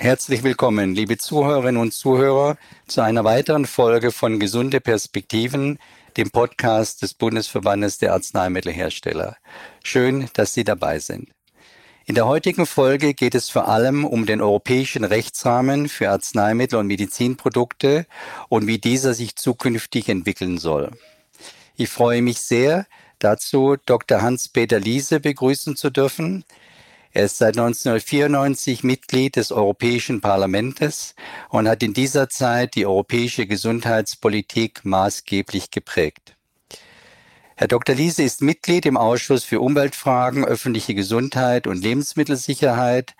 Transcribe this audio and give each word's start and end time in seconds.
Herzlich 0.00 0.44
willkommen, 0.44 0.94
liebe 0.94 1.18
Zuhörerinnen 1.18 1.82
und 1.82 1.92
Zuhörer, 1.92 2.56
zu 2.86 3.00
einer 3.00 3.24
weiteren 3.24 3.66
Folge 3.66 4.12
von 4.12 4.38
Gesunde 4.38 4.80
Perspektiven, 4.80 5.80
dem 6.16 6.30
Podcast 6.30 7.02
des 7.02 7.14
Bundesverbandes 7.14 7.98
der 7.98 8.12
Arzneimittelhersteller. 8.12 9.36
Schön, 9.82 10.28
dass 10.34 10.54
Sie 10.54 10.62
dabei 10.62 11.00
sind. 11.00 11.30
In 12.06 12.14
der 12.14 12.28
heutigen 12.28 12.64
Folge 12.64 13.12
geht 13.12 13.34
es 13.34 13.50
vor 13.50 13.66
allem 13.66 14.04
um 14.04 14.24
den 14.24 14.40
europäischen 14.40 15.02
Rechtsrahmen 15.02 15.88
für 15.88 16.10
Arzneimittel 16.10 16.78
und 16.78 16.86
Medizinprodukte 16.86 18.06
und 18.48 18.68
wie 18.68 18.78
dieser 18.78 19.14
sich 19.14 19.34
zukünftig 19.34 20.08
entwickeln 20.08 20.58
soll. 20.58 20.92
Ich 21.74 21.88
freue 21.88 22.22
mich 22.22 22.38
sehr, 22.38 22.86
dazu 23.18 23.74
Dr. 23.84 24.22
Hans-Peter 24.22 24.78
Liese 24.78 25.18
begrüßen 25.18 25.74
zu 25.74 25.90
dürfen. 25.90 26.44
Er 27.12 27.24
ist 27.24 27.38
seit 27.38 27.56
1994 27.56 28.84
Mitglied 28.84 29.36
des 29.36 29.50
Europäischen 29.50 30.20
Parlaments 30.20 31.14
und 31.48 31.66
hat 31.66 31.82
in 31.82 31.94
dieser 31.94 32.28
Zeit 32.28 32.74
die 32.74 32.86
europäische 32.86 33.46
Gesundheitspolitik 33.46 34.84
maßgeblich 34.84 35.70
geprägt. 35.70 36.36
Herr 37.56 37.66
Dr. 37.66 37.96
Liese 37.96 38.22
ist 38.22 38.40
Mitglied 38.40 38.86
im 38.86 38.96
Ausschuss 38.96 39.42
für 39.42 39.60
Umweltfragen, 39.60 40.44
öffentliche 40.44 40.94
Gesundheit 40.94 41.66
und 41.66 41.82
Lebensmittelsicherheit 41.82 43.14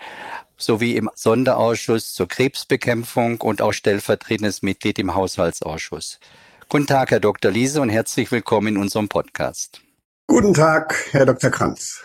sowie 0.56 0.96
im 0.96 1.10
Sonderausschuss 1.14 2.12
zur 2.12 2.28
Krebsbekämpfung 2.28 3.40
und 3.40 3.62
auch 3.62 3.72
stellvertretendes 3.72 4.62
Mitglied 4.62 4.98
im 4.98 5.14
Haushaltsausschuss. 5.14 6.20
Guten 6.68 6.86
Tag, 6.86 7.10
Herr 7.10 7.20
Dr. 7.20 7.50
Liese, 7.50 7.80
und 7.80 7.88
herzlich 7.88 8.30
willkommen 8.30 8.68
in 8.68 8.76
unserem 8.76 9.08
Podcast. 9.08 9.80
Guten 10.26 10.52
Tag, 10.52 10.94
Herr 11.12 11.24
Dr. 11.26 11.50
Kranz. 11.50 12.02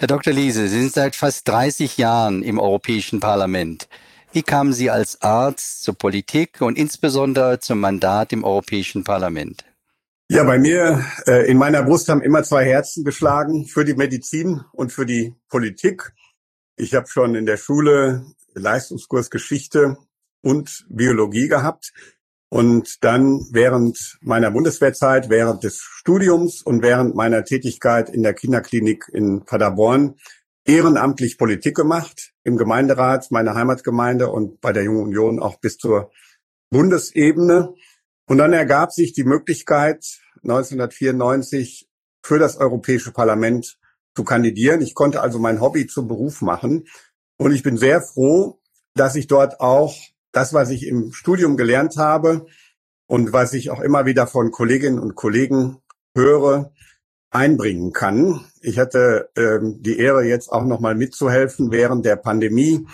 Herr 0.00 0.06
Dr. 0.06 0.32
Liese, 0.32 0.68
Sie 0.68 0.78
sind 0.78 0.92
seit 0.92 1.16
fast 1.16 1.48
30 1.48 1.96
Jahren 1.96 2.44
im 2.44 2.60
Europäischen 2.60 3.18
Parlament. 3.18 3.88
Wie 4.30 4.44
kamen 4.44 4.72
Sie 4.72 4.90
als 4.90 5.22
Arzt 5.22 5.82
zur 5.82 5.94
Politik 5.94 6.60
und 6.60 6.78
insbesondere 6.78 7.58
zum 7.58 7.80
Mandat 7.80 8.32
im 8.32 8.44
Europäischen 8.44 9.02
Parlament? 9.02 9.64
Ja, 10.30 10.44
bei 10.44 10.56
mir 10.60 11.04
äh, 11.26 11.50
in 11.50 11.58
meiner 11.58 11.82
Brust 11.82 12.08
haben 12.08 12.22
immer 12.22 12.44
zwei 12.44 12.64
Herzen 12.64 13.02
geschlagen, 13.02 13.66
für 13.66 13.84
die 13.84 13.94
Medizin 13.94 14.60
und 14.70 14.92
für 14.92 15.04
die 15.04 15.34
Politik. 15.48 16.12
Ich 16.76 16.94
habe 16.94 17.08
schon 17.08 17.34
in 17.34 17.44
der 17.44 17.56
Schule 17.56 18.24
Leistungskurs 18.54 19.30
Geschichte 19.30 19.96
und 20.42 20.86
Biologie 20.88 21.48
gehabt 21.48 21.92
und 22.50 23.04
dann 23.04 23.46
während 23.50 24.18
meiner 24.22 24.50
Bundeswehrzeit, 24.50 25.28
während 25.28 25.64
des 25.64 25.80
Studiums 25.80 26.62
und 26.62 26.82
während 26.82 27.14
meiner 27.14 27.44
Tätigkeit 27.44 28.08
in 28.08 28.22
der 28.22 28.34
Kinderklinik 28.34 29.06
in 29.12 29.44
Paderborn 29.44 30.14
ehrenamtlich 30.64 31.38
Politik 31.38 31.76
gemacht, 31.76 32.32
im 32.44 32.56
Gemeinderat 32.56 33.30
meiner 33.30 33.54
Heimatgemeinde 33.54 34.28
und 34.28 34.60
bei 34.60 34.72
der 34.72 34.84
Jungen 34.84 35.02
Union 35.02 35.40
auch 35.40 35.58
bis 35.60 35.76
zur 35.76 36.10
Bundesebene. 36.70 37.74
Und 38.26 38.38
dann 38.38 38.52
ergab 38.52 38.92
sich 38.92 39.12
die 39.12 39.24
Möglichkeit, 39.24 40.04
1994 40.42 41.88
für 42.22 42.38
das 42.38 42.56
Europäische 42.56 43.12
Parlament 43.12 43.78
zu 44.14 44.24
kandidieren. 44.24 44.82
Ich 44.82 44.94
konnte 44.94 45.20
also 45.20 45.38
mein 45.38 45.60
Hobby 45.60 45.86
zum 45.86 46.08
Beruf 46.08 46.42
machen. 46.42 46.86
Und 47.38 47.52
ich 47.52 47.62
bin 47.62 47.76
sehr 47.78 48.02
froh, 48.02 48.60
dass 48.94 49.16
ich 49.16 49.26
dort 49.26 49.60
auch 49.60 49.94
das, 50.38 50.52
was 50.52 50.70
ich 50.70 50.86
im 50.86 51.12
Studium 51.12 51.56
gelernt 51.56 51.96
habe 51.96 52.46
und 53.08 53.32
was 53.32 53.54
ich 53.54 53.70
auch 53.70 53.80
immer 53.80 54.06
wieder 54.06 54.28
von 54.28 54.52
Kolleginnen 54.52 55.00
und 55.00 55.16
Kollegen 55.16 55.78
höre, 56.14 56.72
einbringen 57.30 57.92
kann. 57.92 58.44
Ich 58.60 58.78
hatte 58.78 59.30
ähm, 59.36 59.82
die 59.82 59.98
Ehre, 59.98 60.22
jetzt 60.22 60.52
auch 60.52 60.64
nochmal 60.64 60.94
mitzuhelfen 60.94 61.72
während 61.72 62.06
der 62.06 62.14
Pandemie 62.14 62.86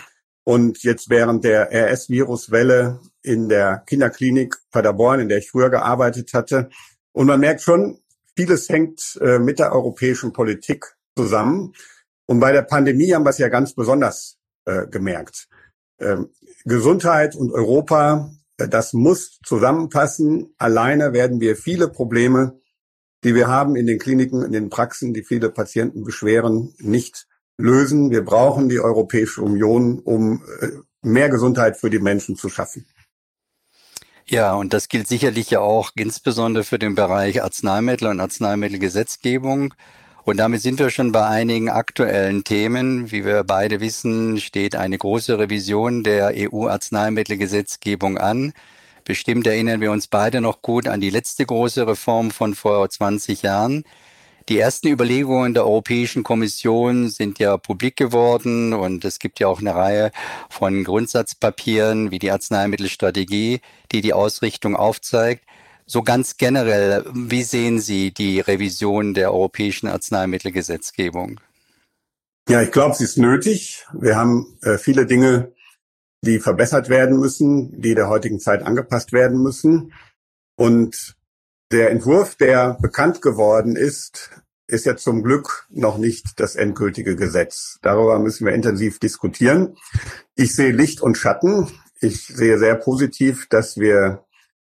und 0.43 0.81
jetzt 0.81 1.11
während 1.11 1.43
der 1.43 1.71
RS-Viruswelle 1.71 2.99
in 3.21 3.47
der 3.47 3.83
Kinderklinik 3.85 4.55
Paderborn, 4.71 5.19
in 5.19 5.29
der 5.29 5.37
ich 5.37 5.51
früher 5.51 5.69
gearbeitet 5.69 6.33
hatte. 6.33 6.69
Und 7.11 7.27
man 7.27 7.39
merkt 7.39 7.61
schon, 7.61 7.99
vieles 8.35 8.69
hängt 8.69 9.19
äh, 9.21 9.37
mit 9.37 9.59
der 9.59 9.71
europäischen 9.71 10.33
Politik 10.33 10.95
zusammen. 11.15 11.73
Und 12.25 12.39
bei 12.39 12.51
der 12.51 12.63
Pandemie 12.63 13.13
haben 13.13 13.23
wir 13.23 13.29
es 13.29 13.37
ja 13.37 13.49
ganz 13.49 13.75
besonders 13.75 14.39
äh, 14.65 14.87
gemerkt. 14.87 15.47
Ähm, 15.99 16.29
Gesundheit 16.65 17.35
und 17.35 17.51
Europa, 17.51 18.31
äh, 18.57 18.67
das 18.67 18.93
muss 18.93 19.39
zusammenpassen. 19.45 20.53
Alleine 20.57 21.13
werden 21.13 21.39
wir 21.39 21.55
viele 21.55 21.87
Probleme, 21.87 22.59
die 23.23 23.35
wir 23.35 23.47
haben 23.47 23.75
in 23.75 23.87
den 23.87 23.99
Kliniken, 23.99 24.43
in 24.43 24.51
den 24.51 24.69
Praxen, 24.69 25.13
die 25.13 25.23
viele 25.23 25.49
Patienten 25.49 26.03
beschweren, 26.03 26.73
nicht 26.79 27.27
lösen. 27.57 28.11
Wir 28.11 28.23
brauchen 28.23 28.69
die 28.69 28.79
Europäische 28.79 29.41
Union, 29.41 29.99
um 29.99 30.43
äh, 30.59 30.67
mehr 31.01 31.29
Gesundheit 31.29 31.77
für 31.77 31.89
die 31.89 31.99
Menschen 31.99 32.35
zu 32.35 32.49
schaffen. 32.49 32.85
Ja, 34.27 34.55
und 34.55 34.73
das 34.73 34.89
gilt 34.89 35.07
sicherlich 35.07 35.51
ja 35.51 35.59
auch 35.59 35.91
insbesondere 35.95 36.63
für 36.63 36.79
den 36.79 36.95
Bereich 36.95 37.43
Arzneimittel 37.43 38.07
und 38.07 38.19
Arzneimittelgesetzgebung. 38.19 39.75
Und 40.25 40.37
damit 40.37 40.61
sind 40.63 40.79
wir 40.79 40.89
schon 40.89 41.11
bei 41.11 41.23
einigen 41.27 41.69
aktuellen 41.69 42.43
Themen. 42.43 43.11
Wie 43.11 43.23
wir 43.23 43.43
beide 43.43 43.79
wissen, 43.79 44.39
steht 44.39 44.75
eine 44.75 44.97
große 44.97 45.37
Revision 45.37 46.03
der 46.03 46.33
EU-Arzneimittelgesetzgebung 46.35 48.17
an. 48.17 48.53
Bestimmt 49.03 49.45
erinnern 49.45 49.81
wir 49.81 49.91
uns 49.91 50.07
beide 50.07 50.41
noch 50.41 50.63
gut 50.63 50.87
an 50.87 50.99
die 50.99 51.11
letzte 51.11 51.45
große 51.45 51.85
Reform 51.85 52.31
von 52.31 52.55
vor 52.55 52.89
20 52.89 53.43
Jahren. 53.43 53.83
Die 54.49 54.57
ersten 54.57 54.87
Überlegungen 54.87 55.53
der 55.53 55.63
Europäischen 55.65 56.23
Kommission 56.23 57.09
sind 57.09 57.37
ja 57.37 57.57
publik 57.57 57.95
geworden 57.95 58.73
und 58.73 59.05
es 59.05 59.19
gibt 59.19 59.39
ja 59.39 59.47
auch 59.47 59.59
eine 59.59 59.75
Reihe 59.75 60.11
von 60.49 60.83
Grundsatzpapieren 60.83 62.09
wie 62.09 62.17
die 62.17 62.31
Arzneimittelstrategie, 62.31 63.61
die 63.91 64.01
die 64.01 64.13
Ausrichtung 64.13 64.75
aufzeigt. 64.75 65.45
So 65.87 66.01
ganz 66.01 66.37
generell, 66.37 67.05
wie 67.13 67.43
sehen 67.43 67.79
Sie 67.79 68.11
die 68.11 68.39
Revision 68.39 69.13
der 69.13 69.31
europäischen 69.31 69.87
Arzneimittelgesetzgebung? 69.87 71.39
Ja, 72.49 72.61
ich 72.61 72.71
glaube, 72.71 72.95
sie 72.95 73.03
ist 73.03 73.17
nötig. 73.17 73.85
Wir 73.93 74.15
haben 74.15 74.57
äh, 74.61 74.77
viele 74.77 75.05
Dinge, 75.05 75.51
die 76.21 76.39
verbessert 76.39 76.89
werden 76.89 77.19
müssen, 77.19 77.81
die 77.81 77.95
der 77.95 78.09
heutigen 78.09 78.39
Zeit 78.39 78.63
angepasst 78.63 79.13
werden 79.13 79.41
müssen. 79.41 79.93
Und 80.55 81.15
der 81.71 81.91
Entwurf, 81.91 82.35
der 82.35 82.77
bekannt 82.81 83.21
geworden 83.21 83.75
ist, 83.75 84.31
ist 84.67 84.85
ja 84.85 84.95
zum 84.95 85.23
Glück 85.23 85.67
noch 85.69 85.97
nicht 85.97 86.39
das 86.39 86.55
endgültige 86.55 87.15
Gesetz. 87.15 87.77
Darüber 87.83 88.17
müssen 88.17 88.45
wir 88.45 88.53
intensiv 88.53 88.99
diskutieren. 88.99 89.77
Ich 90.35 90.55
sehe 90.55 90.71
Licht 90.71 91.01
und 91.01 91.17
Schatten. 91.17 91.67
Ich 91.99 92.25
sehe 92.25 92.57
sehr 92.57 92.75
positiv, 92.75 93.47
dass 93.49 93.77
wir 93.77 94.24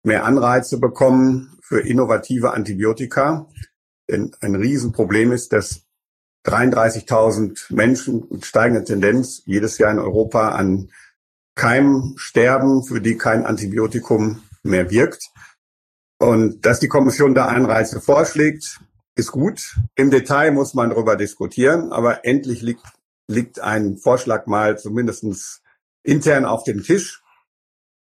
mehr 0.03 0.25
Anreize 0.25 0.79
bekommen 0.79 1.57
für 1.61 1.79
innovative 1.79 2.53
Antibiotika. 2.53 3.47
Denn 4.09 4.35
ein 4.41 4.55
Riesenproblem 4.55 5.31
ist, 5.31 5.53
dass 5.53 5.83
33.000 6.45 7.73
Menschen 7.73 8.27
mit 8.29 8.45
steigender 8.45 8.83
Tendenz 8.83 9.43
jedes 9.45 9.77
Jahr 9.77 9.91
in 9.91 9.99
Europa 9.99 10.49
an 10.49 10.89
Keimen 11.55 12.15
sterben, 12.17 12.83
für 12.83 13.01
die 13.01 13.17
kein 13.17 13.45
Antibiotikum 13.45 14.41
mehr 14.63 14.89
wirkt. 14.89 15.29
Und 16.17 16.65
dass 16.65 16.79
die 16.79 16.87
Kommission 16.87 17.35
da 17.35 17.45
Anreize 17.45 18.01
vorschlägt, 18.01 18.79
ist 19.15 19.31
gut. 19.31 19.75
Im 19.95 20.11
Detail 20.11 20.51
muss 20.51 20.73
man 20.73 20.89
darüber 20.89 21.15
diskutieren, 21.15 21.91
aber 21.91 22.25
endlich 22.25 22.61
liegt, 22.61 22.85
liegt 23.27 23.59
ein 23.59 23.97
Vorschlag 23.97 24.47
mal 24.47 24.77
zumindestens 24.77 25.61
intern 26.03 26.45
auf 26.45 26.63
dem 26.63 26.83
Tisch. 26.83 27.21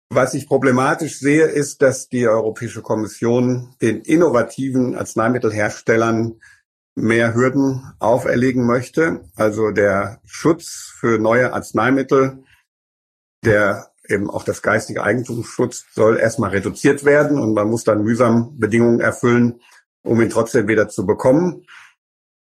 Was 0.10 0.34
ich 0.34 0.48
problematisch 0.48 1.20
sehe, 1.20 1.46
ist, 1.46 1.82
dass 1.82 2.08
die 2.08 2.28
Europäische 2.28 2.82
Kommission 2.82 3.76
den 3.82 4.02
innovativen 4.02 4.96
Arzneimittelherstellern 4.96 6.40
mehr 6.96 7.34
Hürden 7.34 7.94
auferlegen 8.00 8.66
möchte. 8.66 9.26
Also 9.36 9.72
der 9.72 10.22
Schutz 10.26 10.94
für 11.00 11.18
neue 11.18 11.54
Arzneimittel, 11.54 12.44
der 13.44 13.92
eben 14.08 14.30
auch 14.30 14.44
das 14.44 14.62
geistige 14.62 15.04
Eigentumsschutz 15.04 15.86
soll 15.94 16.18
erstmal 16.18 16.52
reduziert 16.52 17.06
werden 17.06 17.40
und 17.40 17.54
man 17.54 17.70
muss 17.70 17.84
dann 17.84 18.04
mühsam 18.04 18.60
Bedingungen 18.60 19.00
erfüllen, 19.00 19.62
um 20.04 20.22
ihn 20.22 20.30
trotzdem 20.30 20.68
wieder 20.68 20.90
zu 20.90 21.06
bekommen. 21.06 21.66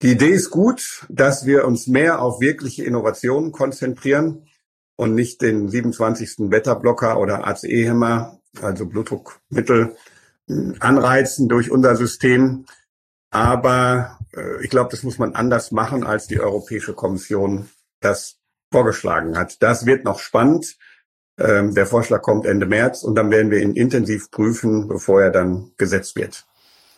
Die 0.04 0.12
Idee 0.12 0.30
ist 0.30 0.52
gut, 0.52 1.06
dass 1.10 1.46
wir 1.46 1.66
uns 1.66 1.88
mehr 1.88 2.22
auf 2.22 2.40
wirkliche 2.40 2.84
Innovationen 2.84 3.52
konzentrieren 3.52 4.48
und 4.98 5.16
nicht 5.16 5.42
den 5.42 5.70
27. 5.70 6.50
Beta-Blocker 6.50 7.18
oder 7.18 7.48
ACE-Hämmer, 7.48 8.42
also 8.62 8.86
Blutdruckmittel, 8.86 9.96
anreizen 10.80 11.48
durch 11.48 11.72
unser 11.72 11.96
System. 11.96 12.66
Aber 13.30 14.20
äh, 14.36 14.64
ich 14.64 14.70
glaube, 14.70 14.90
das 14.92 15.04
muss 15.04 15.20
man 15.20 15.36
anders 15.36 15.72
machen, 15.72 16.04
als 16.04 16.28
die 16.28 16.40
Europäische 16.40 16.94
Kommission 16.94 17.70
das 18.02 18.40
vorgeschlagen 18.72 19.38
hat. 19.38 19.62
Das 19.62 19.86
wird 19.86 20.04
noch 20.04 20.20
spannend. 20.20 20.78
Ähm, 21.40 21.76
der 21.76 21.86
Vorschlag 21.86 22.22
kommt 22.22 22.46
Ende 22.46 22.66
März 22.66 23.04
und 23.04 23.16
dann 23.16 23.30
werden 23.30 23.52
wir 23.52 23.62
ihn 23.62 23.76
intensiv 23.76 24.32
prüfen, 24.32 24.88
bevor 24.88 25.22
er 25.22 25.30
dann 25.30 25.72
gesetzt 25.78 26.16
wird. 26.16 26.46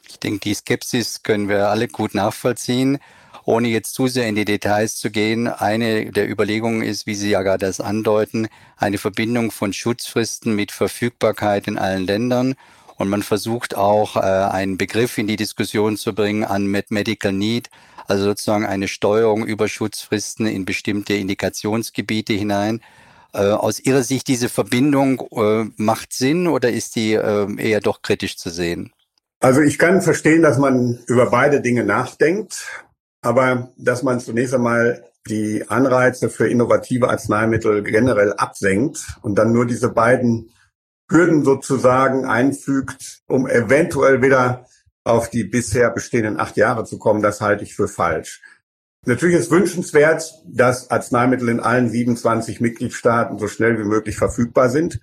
Ich 0.07 0.19
denke, 0.19 0.39
die 0.39 0.53
Skepsis 0.53 1.21
können 1.21 1.49
wir 1.49 1.67
alle 1.67 1.87
gut 1.87 2.15
nachvollziehen. 2.15 2.99
Ohne 3.45 3.67
jetzt 3.67 3.93
zu 3.93 4.07
sehr 4.07 4.27
in 4.27 4.35
die 4.35 4.45
Details 4.45 4.95
zu 4.95 5.11
gehen, 5.11 5.47
eine 5.47 6.11
der 6.11 6.29
Überlegungen 6.29 6.81
ist, 6.83 7.05
wie 7.05 7.15
Sie 7.15 7.29
ja 7.29 7.41
gerade 7.41 7.65
das 7.65 7.79
andeuten, 7.79 8.47
eine 8.77 8.97
Verbindung 8.97 9.51
von 9.51 9.73
Schutzfristen 9.73 10.55
mit 10.55 10.71
Verfügbarkeit 10.71 11.67
in 11.67 11.77
allen 11.77 12.05
Ländern. 12.05 12.55
Und 12.97 13.09
man 13.09 13.23
versucht 13.23 13.77
auch, 13.77 14.17
äh, 14.17 14.19
einen 14.19 14.77
Begriff 14.77 15.17
in 15.17 15.27
die 15.27 15.37
Diskussion 15.37 15.95
zu 15.95 16.13
bringen 16.13 16.43
an 16.43 16.65
Medical 16.67 17.31
Need, 17.31 17.69
also 18.07 18.25
sozusagen 18.25 18.65
eine 18.65 18.89
Steuerung 18.89 19.45
über 19.45 19.69
Schutzfristen 19.69 20.47
in 20.47 20.65
bestimmte 20.65 21.13
Indikationsgebiete 21.13 22.33
hinein. 22.33 22.81
Äh, 23.33 23.51
aus 23.51 23.79
Ihrer 23.79 24.03
Sicht 24.03 24.27
diese 24.27 24.49
Verbindung 24.49 25.21
äh, 25.31 25.69
macht 25.77 26.11
Sinn 26.11 26.47
oder 26.47 26.71
ist 26.71 26.97
die 26.97 27.11
eher 27.11 27.79
doch 27.79 28.01
kritisch 28.01 28.35
zu 28.37 28.49
sehen? 28.49 28.91
Also 29.39 29.61
ich 29.61 29.79
kann 29.79 30.01
verstehen, 30.01 30.41
dass 30.41 30.57
man 30.57 30.99
über 31.07 31.29
beide 31.29 31.61
Dinge 31.61 31.85
nachdenkt, 31.85 32.65
aber 33.21 33.71
dass 33.77 34.03
man 34.03 34.19
zunächst 34.19 34.53
einmal 34.53 35.03
die 35.27 35.67
Anreize 35.67 36.29
für 36.29 36.47
innovative 36.47 37.09
Arzneimittel 37.09 37.83
generell 37.83 38.33
absenkt 38.33 39.17
und 39.21 39.35
dann 39.35 39.51
nur 39.51 39.65
diese 39.65 39.89
beiden 39.89 40.51
Hürden 41.09 41.43
sozusagen 41.43 42.25
einfügt, 42.25 43.21
um 43.27 43.47
eventuell 43.47 44.21
wieder 44.21 44.65
auf 45.03 45.29
die 45.29 45.43
bisher 45.43 45.89
bestehenden 45.89 46.39
acht 46.39 46.55
Jahre 46.57 46.85
zu 46.85 46.99
kommen, 46.99 47.21
das 47.21 47.41
halte 47.41 47.63
ich 47.63 47.75
für 47.75 47.87
falsch. 47.87 48.41
Natürlich 49.05 49.37
ist 49.37 49.51
wünschenswert, 49.51 50.31
dass 50.45 50.91
Arzneimittel 50.91 51.49
in 51.49 51.59
allen 51.59 51.89
27 51.89 52.59
Mitgliedstaaten 52.59 53.39
so 53.39 53.47
schnell 53.47 53.79
wie 53.79 53.85
möglich 53.85 54.17
verfügbar 54.17 54.69
sind. 54.69 54.99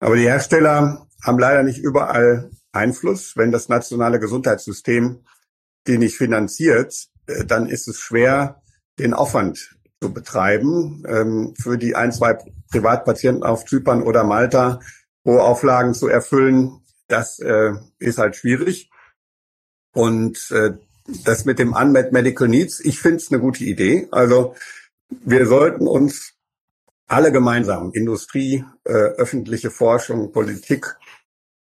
Aber 0.00 0.16
die 0.16 0.22
Hersteller 0.22 1.06
haben 1.22 1.38
leider 1.38 1.62
nicht 1.62 1.78
überall 1.78 2.50
Einfluss. 2.72 3.36
Wenn 3.36 3.52
das 3.52 3.68
nationale 3.68 4.20
Gesundheitssystem 4.20 5.24
die 5.88 5.98
nicht 5.98 6.16
finanziert, 6.16 7.08
dann 7.26 7.68
ist 7.68 7.88
es 7.88 7.98
schwer, 7.98 8.62
den 8.98 9.14
Aufwand 9.14 9.76
zu 10.00 10.12
betreiben, 10.12 11.04
ähm, 11.06 11.54
für 11.60 11.78
die 11.78 11.94
ein, 11.94 12.12
zwei 12.12 12.38
Privatpatienten 12.70 13.44
auf 13.44 13.64
Zypern 13.64 14.02
oder 14.02 14.24
Malta 14.24 14.80
hohe 15.24 15.42
Auflagen 15.42 15.94
zu 15.94 16.08
erfüllen. 16.08 16.80
Das 17.08 17.38
äh, 17.38 17.72
ist 17.98 18.18
halt 18.18 18.36
schwierig. 18.36 18.90
Und 19.94 20.50
äh, 20.50 20.72
das 21.24 21.44
mit 21.44 21.58
dem 21.58 21.72
Unmet 21.72 22.12
Medical 22.12 22.48
Needs, 22.48 22.80
ich 22.80 22.98
finde 22.98 23.18
es 23.18 23.30
eine 23.30 23.40
gute 23.40 23.64
Idee. 23.64 24.08
Also 24.10 24.54
wir 25.08 25.46
sollten 25.46 25.86
uns 25.86 26.34
alle 27.06 27.30
gemeinsam, 27.30 27.92
Industrie, 27.92 28.64
äh, 28.84 28.92
öffentliche 28.92 29.70
Forschung, 29.70 30.32
Politik, 30.32 30.96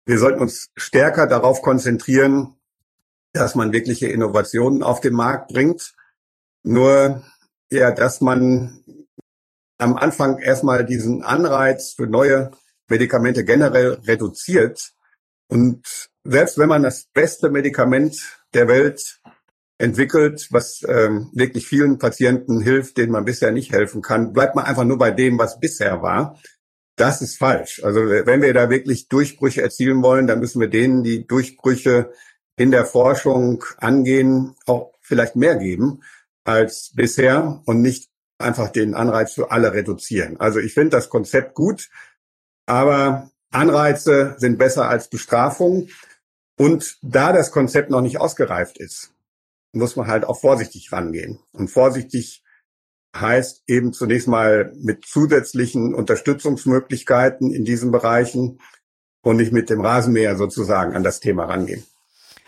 wir 0.07 0.19
sollten 0.19 0.41
uns 0.41 0.69
stärker 0.75 1.27
darauf 1.27 1.61
konzentrieren, 1.61 2.54
dass 3.35 3.55
man 3.55 3.73
wirkliche 3.73 4.07
Innovationen 4.07 4.83
auf 4.83 5.01
den 5.01 5.13
Markt 5.13 5.49
bringt. 5.49 5.93
Nur, 6.63 7.23
ja, 7.69 7.91
dass 7.91 8.21
man 8.21 8.83
am 9.77 9.97
Anfang 9.97 10.39
erstmal 10.39 10.85
diesen 10.85 11.23
Anreiz 11.23 11.93
für 11.93 12.07
neue 12.07 12.51
Medikamente 12.87 13.43
generell 13.43 13.99
reduziert. 14.07 14.93
Und 15.47 15.85
selbst 16.23 16.57
wenn 16.57 16.69
man 16.69 16.83
das 16.83 17.07
beste 17.13 17.49
Medikament 17.49 18.17
der 18.53 18.67
Welt 18.67 19.19
entwickelt, 19.77 20.47
was 20.51 20.83
ähm, 20.87 21.29
wirklich 21.33 21.67
vielen 21.67 21.99
Patienten 21.99 22.61
hilft, 22.61 22.97
denen 22.97 23.11
man 23.11 23.25
bisher 23.25 23.51
nicht 23.51 23.73
helfen 23.73 24.01
kann, 24.01 24.31
bleibt 24.31 24.55
man 24.55 24.65
einfach 24.65 24.85
nur 24.85 24.97
bei 24.97 25.11
dem, 25.11 25.37
was 25.37 25.59
bisher 25.59 26.01
war. 26.01 26.39
Das 26.95 27.21
ist 27.21 27.37
falsch. 27.37 27.83
Also 27.83 27.99
wenn 27.99 28.41
wir 28.41 28.53
da 28.53 28.69
wirklich 28.69 29.09
Durchbrüche 29.09 29.61
erzielen 29.61 30.01
wollen, 30.01 30.27
dann 30.27 30.39
müssen 30.39 30.61
wir 30.61 30.69
denen, 30.69 31.03
die 31.03 31.27
Durchbrüche 31.27 32.13
in 32.57 32.71
der 32.71 32.85
Forschung 32.85 33.63
angehen, 33.77 34.55
auch 34.65 34.93
vielleicht 35.01 35.35
mehr 35.35 35.55
geben 35.55 36.01
als 36.43 36.91
bisher 36.93 37.61
und 37.65 37.81
nicht 37.81 38.09
einfach 38.37 38.69
den 38.69 38.93
Anreiz 38.93 39.33
für 39.33 39.51
alle 39.51 39.73
reduzieren. 39.73 40.39
Also 40.39 40.59
ich 40.59 40.73
finde 40.73 40.91
das 40.91 41.09
Konzept 41.09 41.55
gut, 41.55 41.89
aber 42.65 43.31
Anreize 43.51 44.35
sind 44.37 44.57
besser 44.57 44.89
als 44.89 45.09
Bestrafung. 45.09 45.89
Und 46.57 46.97
da 47.01 47.33
das 47.33 47.51
Konzept 47.51 47.89
noch 47.89 48.01
nicht 48.01 48.19
ausgereift 48.19 48.77
ist, 48.77 49.11
muss 49.73 49.95
man 49.95 50.07
halt 50.07 50.25
auch 50.25 50.39
vorsichtig 50.39 50.91
rangehen. 50.91 51.39
Und 51.51 51.69
vorsichtig 51.69 52.43
heißt 53.15 53.63
eben 53.67 53.93
zunächst 53.93 54.27
mal 54.27 54.73
mit 54.75 55.05
zusätzlichen 55.05 55.93
Unterstützungsmöglichkeiten 55.93 57.51
in 57.51 57.65
diesen 57.65 57.91
Bereichen 57.91 58.59
und 59.21 59.37
nicht 59.37 59.51
mit 59.51 59.69
dem 59.69 59.81
Rasenmäher 59.81 60.37
sozusagen 60.37 60.95
an 60.95 61.03
das 61.03 61.19
Thema 61.19 61.45
rangehen. 61.45 61.85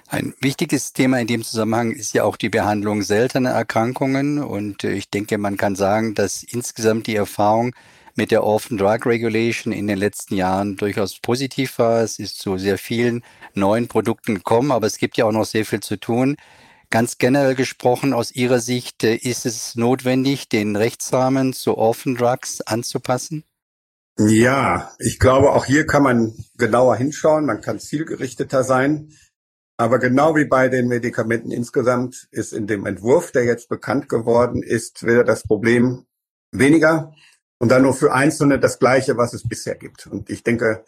Ein 0.10 0.34
wichtiges 0.40 0.94
Thema 0.94 1.20
in 1.20 1.28
dem 1.28 1.44
Zusammenhang 1.44 1.92
ist 1.92 2.14
ja 2.14 2.24
auch 2.24 2.38
die 2.38 2.48
Behandlung 2.48 3.02
seltener 3.02 3.50
Erkrankungen. 3.50 4.42
Und 4.42 4.86
ich 4.86 5.10
denke, 5.10 5.38
man 5.38 5.58
kann 5.58 5.76
sagen, 5.76 6.16
dass 6.16 6.44
insgesamt 6.44 7.08
die 7.08 7.16
Erfahrung 7.16 7.76
mit 8.16 8.32
der 8.32 8.44
Orphan 8.44 8.78
Drug 8.78 9.06
Regulation 9.06 9.74
in 9.74 9.86
den 9.86 9.98
letzten 9.98 10.36
Jahren 10.36 10.78
durchaus 10.78 11.20
positiv 11.20 11.78
war. 11.78 12.02
Es 12.02 12.20
ist 12.20 12.40
zu 12.40 12.58
sehr 12.58 12.78
vielen 12.78 13.22
neuen 13.54 13.90
Produkten 13.90 14.36
gekommen, 14.36 14.72
aber 14.72 14.88
es 14.88 14.98
gibt 14.98 15.18
ja 15.18 15.26
auch 15.26 15.34
noch 15.34 15.46
sehr 15.46 15.66
viel 15.66 15.82
zu 15.82 15.98
tun. 15.98 16.38
Ganz 16.90 17.18
generell 17.18 17.56
gesprochen, 17.56 18.14
aus 18.14 18.32
Ihrer 18.32 18.62
Sicht, 18.62 19.04
äh, 19.04 19.16
ist 19.16 19.46
es 19.46 19.76
notwendig, 19.76 20.48
den 20.48 20.78
Rechtsrahmen 20.78 21.52
zu 21.52 21.78
Orphan 21.78 22.16
Drugs 22.16 22.62
anzupassen? 22.62 23.44
Ja, 24.18 24.92
ich 24.98 25.20
glaube, 25.20 25.52
auch 25.52 25.66
hier 25.66 25.86
kann 25.86 26.02
man 26.02 26.34
genauer 26.58 26.96
hinschauen, 26.96 27.46
man 27.46 27.62
kann 27.62 27.80
zielgerichteter 27.80 28.64
sein. 28.64 29.10
Aber 29.78 30.00
genau 30.00 30.36
wie 30.36 30.46
bei 30.46 30.70
den 30.70 30.88
Medikamenten 30.88 31.52
insgesamt 31.52 32.28
ist 32.32 32.52
in 32.52 32.66
dem 32.66 32.88
Entwurf, 32.88 33.32
der 33.32 33.46
jetzt 33.46 33.70
bekannt 33.70 34.10
geworden 34.10 34.64
ist, 34.64 35.06
wieder 35.06 35.24
das 35.24 35.44
Problem 35.44 36.06
weniger 36.52 37.14
und 37.60 37.70
dann 37.70 37.84
nur 37.84 37.94
für 37.94 38.12
Einzelne 38.12 38.60
das 38.60 38.80
Gleiche, 38.80 39.18
was 39.18 39.34
es 39.34 39.48
bisher 39.48 39.76
gibt. 39.76 40.08
Und 40.08 40.32
ich 40.32 40.44
denke, 40.44 40.84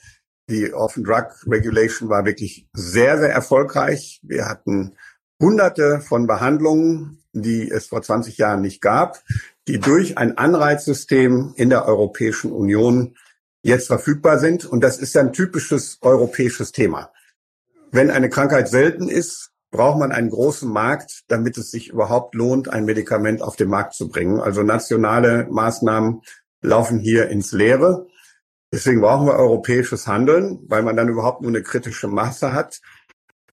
die 0.49 0.73
Orphan 0.73 1.03
Drug 1.03 1.27
Regulation 1.45 2.09
war 2.09 2.25
wirklich 2.25 2.67
sehr, 2.73 3.19
sehr 3.19 3.31
erfolgreich. 3.31 4.19
Wir 4.23 4.45
hatten 4.47 4.95
hunderte 5.39 6.01
von 6.01 6.25
Behandlungen, 6.25 7.23
die 7.33 7.69
es 7.69 7.87
vor 7.87 8.01
20 8.01 8.39
Jahren 8.39 8.61
nicht 8.61 8.81
gab, 8.81 9.21
die 9.67 9.79
durch 9.79 10.17
ein 10.17 10.39
Anreizsystem 10.39 11.53
in 11.55 11.69
der 11.69 11.85
Europäischen 11.85 12.51
Union 12.51 13.15
jetzt 13.61 13.87
verfügbar 13.87 14.39
sind. 14.39 14.65
Und 14.65 14.81
das 14.81 14.97
ist 14.97 15.13
ja 15.13 15.21
ein 15.21 15.33
typisches 15.33 15.99
europäisches 16.01 16.71
Thema. 16.71 17.11
Wenn 17.91 18.11
eine 18.11 18.29
Krankheit 18.29 18.67
selten 18.67 19.09
ist, 19.09 19.51
braucht 19.71 19.99
man 19.99 20.11
einen 20.11 20.29
großen 20.29 20.69
Markt, 20.69 21.23
damit 21.27 21.57
es 21.57 21.71
sich 21.71 21.89
überhaupt 21.89 22.35
lohnt, 22.35 22.69
ein 22.69 22.85
Medikament 22.85 23.41
auf 23.41 23.55
den 23.55 23.69
Markt 23.69 23.93
zu 23.93 24.09
bringen. 24.09 24.39
Also 24.39 24.63
nationale 24.63 25.47
Maßnahmen 25.49 26.21
laufen 26.61 26.99
hier 26.99 27.29
ins 27.29 27.51
Leere. 27.51 28.07
Deswegen 28.71 29.01
brauchen 29.01 29.27
wir 29.27 29.33
europäisches 29.33 30.07
Handeln, 30.07 30.59
weil 30.67 30.83
man 30.83 30.95
dann 30.95 31.09
überhaupt 31.09 31.41
nur 31.41 31.49
eine 31.49 31.63
kritische 31.63 32.07
Masse 32.07 32.53
hat. 32.53 32.79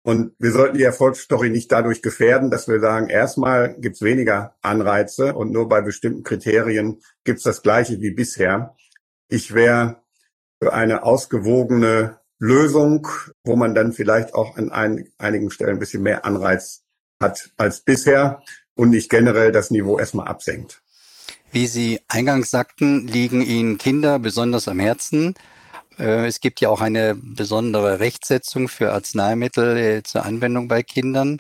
Und 0.03 0.35
wir 0.39 0.53
sollten 0.53 0.79
die 0.79 0.85
Erfolgsstory 0.85 1.51
nicht 1.51 1.73
dadurch 1.73 2.01
gefährden, 2.01 2.51
dass 2.51 2.69
wir 2.69 2.79
sagen, 2.81 3.09
erstmal 3.09 3.75
gibt's 3.81 4.03
weniger 4.03 4.55
Anreize 4.63 5.35
und 5.35 5.51
nur 5.51 5.69
bei 5.69 5.81
bestimmten 5.81 6.23
Kriterien 6.23 7.01
gibt's 7.25 7.43
das 7.43 7.63
gleiche 7.63 8.01
wie 8.01 8.13
bisher. 8.13 8.77
Ich 9.29 9.53
wäre 9.55 10.03
für 10.63 10.73
eine 10.73 11.03
ausgewogene 11.03 12.21
Lösung, 12.39 13.09
wo 13.45 13.57
man 13.57 13.75
dann 13.75 13.93
vielleicht 13.93 14.35
auch 14.35 14.57
an 14.57 14.71
ein, 14.71 15.09
einigen 15.19 15.51
Stellen 15.51 15.77
ein 15.77 15.79
bisschen 15.79 16.03
mehr 16.03 16.25
Anreiz 16.25 16.83
hat 17.21 17.51
als 17.57 17.81
bisher 17.81 18.43
und 18.75 18.91
nicht 18.91 19.11
generell 19.11 19.53
das 19.53 19.71
Niveau 19.71 19.99
erstmal 19.99 20.29
absenkt. 20.29 20.83
Wie 21.51 21.67
Sie 21.67 22.01
eingangs 22.09 22.51
sagten, 22.51 23.07
liegen 23.07 23.41
Ihnen 23.41 23.79
Kinder 23.79 24.19
besonders 24.19 24.69
am 24.69 24.79
Herzen. 24.79 25.35
Äh, 25.99 26.27
es 26.27 26.41
gibt 26.41 26.61
ja 26.61 26.69
auch 26.69 26.81
eine 26.81 27.15
besondere 27.15 28.01
Rechtsetzung 28.01 28.69
für 28.69 28.93
Arzneimittel 28.93 29.77
äh, 29.77 30.03
zur 30.03 30.25
Anwendung 30.25 30.69
bei 30.69 30.83
Kindern. 30.83 31.39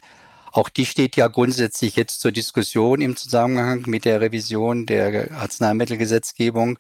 Auch 0.57 0.71
die 0.71 0.87
steht 0.87 1.17
ja 1.17 1.29
grundsätzlich 1.29 1.97
jetzt 1.97 2.21
zur 2.21 2.33
Diskussion 2.33 3.03
im 3.03 3.15
Zusammenhang 3.15 3.85
mit 3.89 4.07
der 4.07 4.23
Revision 4.23 4.87
der 4.87 5.31
Arzneimittelgesetzgebung. 5.33 6.79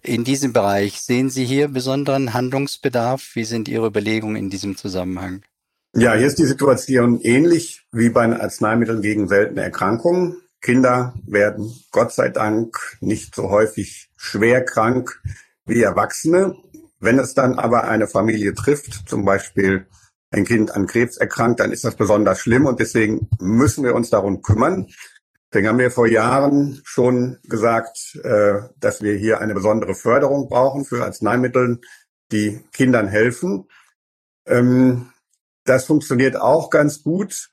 In 0.00 0.24
diesem 0.24 0.54
Bereich 0.54 1.02
sehen 1.02 1.28
Sie 1.28 1.44
hier 1.44 1.68
besonderen 1.68 2.32
Handlungsbedarf? 2.32 3.32
Wie 3.34 3.44
sind 3.44 3.68
Ihre 3.68 3.86
Überlegungen 3.86 4.36
in 4.36 4.48
diesem 4.48 4.78
Zusammenhang? 4.78 5.42
Ja, 5.94 6.14
hier 6.14 6.26
ist 6.26 6.38
die 6.38 6.46
Situation 6.46 7.20
ähnlich 7.20 7.86
wie 7.92 8.08
bei 8.08 8.26
den 8.26 8.40
Arzneimitteln 8.40 9.02
gegen 9.02 9.28
seltene 9.28 9.60
Erkrankungen. 9.60 10.40
Kinder 10.62 11.12
werden 11.26 11.70
Gott 11.90 12.12
sei 12.12 12.30
Dank 12.30 12.96
nicht 13.00 13.34
so 13.34 13.50
häufig 13.50 14.08
schwer 14.16 14.64
krank 14.64 15.20
wie 15.66 15.82
Erwachsene. 15.82 16.56
Wenn 16.98 17.18
es 17.18 17.34
dann 17.34 17.58
aber 17.58 17.84
eine 17.84 18.06
Familie 18.06 18.54
trifft, 18.54 19.06
zum 19.06 19.26
Beispiel 19.26 19.86
ein 20.30 20.44
Kind 20.44 20.74
an 20.74 20.86
Krebs 20.86 21.16
erkrankt, 21.16 21.60
dann 21.60 21.72
ist 21.72 21.84
das 21.84 21.96
besonders 21.96 22.40
schlimm 22.40 22.66
und 22.66 22.80
deswegen 22.80 23.28
müssen 23.40 23.84
wir 23.84 23.94
uns 23.94 24.10
darum 24.10 24.42
kümmern. 24.42 24.88
Deswegen 25.50 25.68
haben 25.68 25.78
wir 25.78 25.90
vor 25.90 26.06
Jahren 26.06 26.82
schon 26.84 27.38
gesagt, 27.44 28.18
äh, 28.22 28.60
dass 28.78 29.00
wir 29.00 29.14
hier 29.14 29.40
eine 29.40 29.54
besondere 29.54 29.94
Förderung 29.94 30.48
brauchen 30.48 30.84
für 30.84 31.04
Arzneimittel, 31.04 31.80
die 32.30 32.62
Kindern 32.72 33.08
helfen. 33.08 33.66
Ähm, 34.46 35.10
das 35.64 35.86
funktioniert 35.86 36.36
auch 36.36 36.68
ganz 36.68 37.02
gut. 37.02 37.50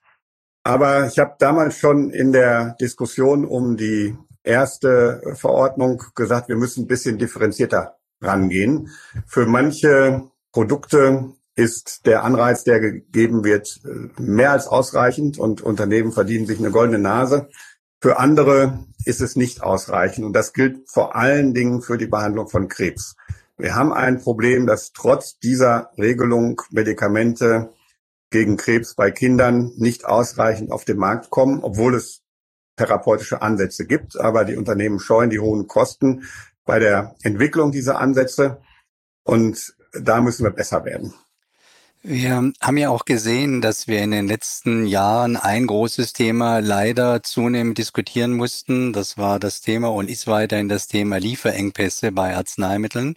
Aber 0.63 1.08
ich 1.08 1.20
habe 1.20 1.36
damals 1.39 1.77
schon 1.77 2.10
in 2.10 2.34
der 2.34 2.75
Diskussion 2.82 3.46
um 3.46 3.77
die 3.77 4.17
erste 4.44 5.22
Verordnung 5.36 6.01
gesagt, 6.15 6.50
wir 6.50 6.55
müssen 6.55 6.84
ein 6.84 6.88
bisschen 6.88 7.17
differenzierter 7.17 7.98
rangehen. 8.22 8.89
Für 9.27 9.46
manche 9.46 10.24
Produkte 10.51 11.34
ist 11.56 12.06
der 12.06 12.24
Anreiz, 12.24 12.64
der 12.64 12.80
gegeben 12.80 13.44
wird, 13.44 13.80
mehr 14.20 14.52
als 14.52 14.68
ausreichend 14.68 15.38
und 15.38 15.62
Unternehmen 15.62 16.12
verdienen 16.12 16.46
sich 16.46 16.60
eine 16.60 16.72
goldene 16.72 17.00
Nase. 17.00 17.50
Für 18.02 18.20
andere 18.20 18.86
ist 19.06 19.22
es 19.22 19.36
nicht 19.36 19.64
ausreichend 19.64 20.26
und 20.26 20.34
das 20.34 20.54
gilt 20.54 20.90
vor 20.90 21.16
allen 21.16 21.54
Dingen 21.54 21.82
für 21.82 21.98
die 21.98 22.08
Behandlung 22.08 22.50
von 22.50 22.68
Krebs. 22.68 23.16
Wir 23.58 23.76
haben 23.76 23.94
ein 23.94 24.20
Problem, 24.20 24.68
dass 24.68 24.92
trotz 24.92 25.40
dieser 25.40 25.92
Regelung 25.98 26.62
Medikamente 26.72 27.74
gegen 28.30 28.58
Krebs 28.58 28.96
bei 28.96 29.12
Kindern 29.12 29.72
nicht 29.78 30.06
ausreichend 30.06 30.72
auf 30.72 30.84
den 30.84 30.98
Markt 30.98 31.30
kommen, 31.30 31.64
obwohl 31.64 31.96
es 31.96 32.22
therapeutische 32.76 33.42
Ansätze 33.42 33.86
gibt. 33.86 34.20
Aber 34.20 34.44
die 34.44 34.58
Unternehmen 34.58 35.00
scheuen 35.00 35.30
die 35.30 35.40
hohen 35.40 35.68
Kosten 35.68 36.24
bei 36.66 36.80
der 36.80 37.16
Entwicklung 37.24 37.72
dieser 37.72 38.00
Ansätze. 38.00 38.60
Und 39.24 39.76
da 39.94 40.20
müssen 40.20 40.44
wir 40.44 40.52
besser 40.52 40.84
werden. 40.84 41.14
Wir 42.08 42.36
haben 42.62 42.78
ja 42.78 42.92
auch 42.92 43.06
gesehen, 43.06 43.62
dass 43.62 43.88
wir 43.88 44.04
in 44.04 44.12
den 44.12 44.28
letzten 44.28 44.86
Jahren 44.86 45.38
ein 45.38 45.66
großes 45.66 46.14
Thema 46.14 46.60
leider 46.60 47.24
zunehmend 47.24 47.80
diskutieren 47.80 48.34
mussten. 48.34 48.94
Das 48.94 49.18
war 49.18 49.40
das 49.40 49.62
Thema 49.62 49.92
und 49.92 50.08
ist 50.08 50.28
weiterhin 50.28 50.70
das 50.70 50.88
Thema 50.88 51.18
Lieferengpässe 51.18 52.12
bei 52.12 52.36
Arzneimitteln. 52.36 53.16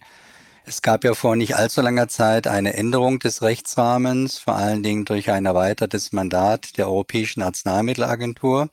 Es 0.65 0.81
gab 0.81 1.03
ja 1.03 1.13
vor 1.13 1.35
nicht 1.35 1.55
allzu 1.55 1.81
langer 1.81 2.07
Zeit 2.07 2.47
eine 2.47 2.73
Änderung 2.73 3.19
des 3.19 3.43
Rechtsrahmens, 3.43 4.39
vor 4.39 4.55
allen 4.55 4.81
Dingen 4.81 5.05
durch 5.05 5.29
ein 5.29 5.45
erweitertes 5.45 6.11
Mandat 6.11 6.79
der 6.79 6.87
Europäischen 6.87 7.43
Arzneimittelagentur. 7.43 8.69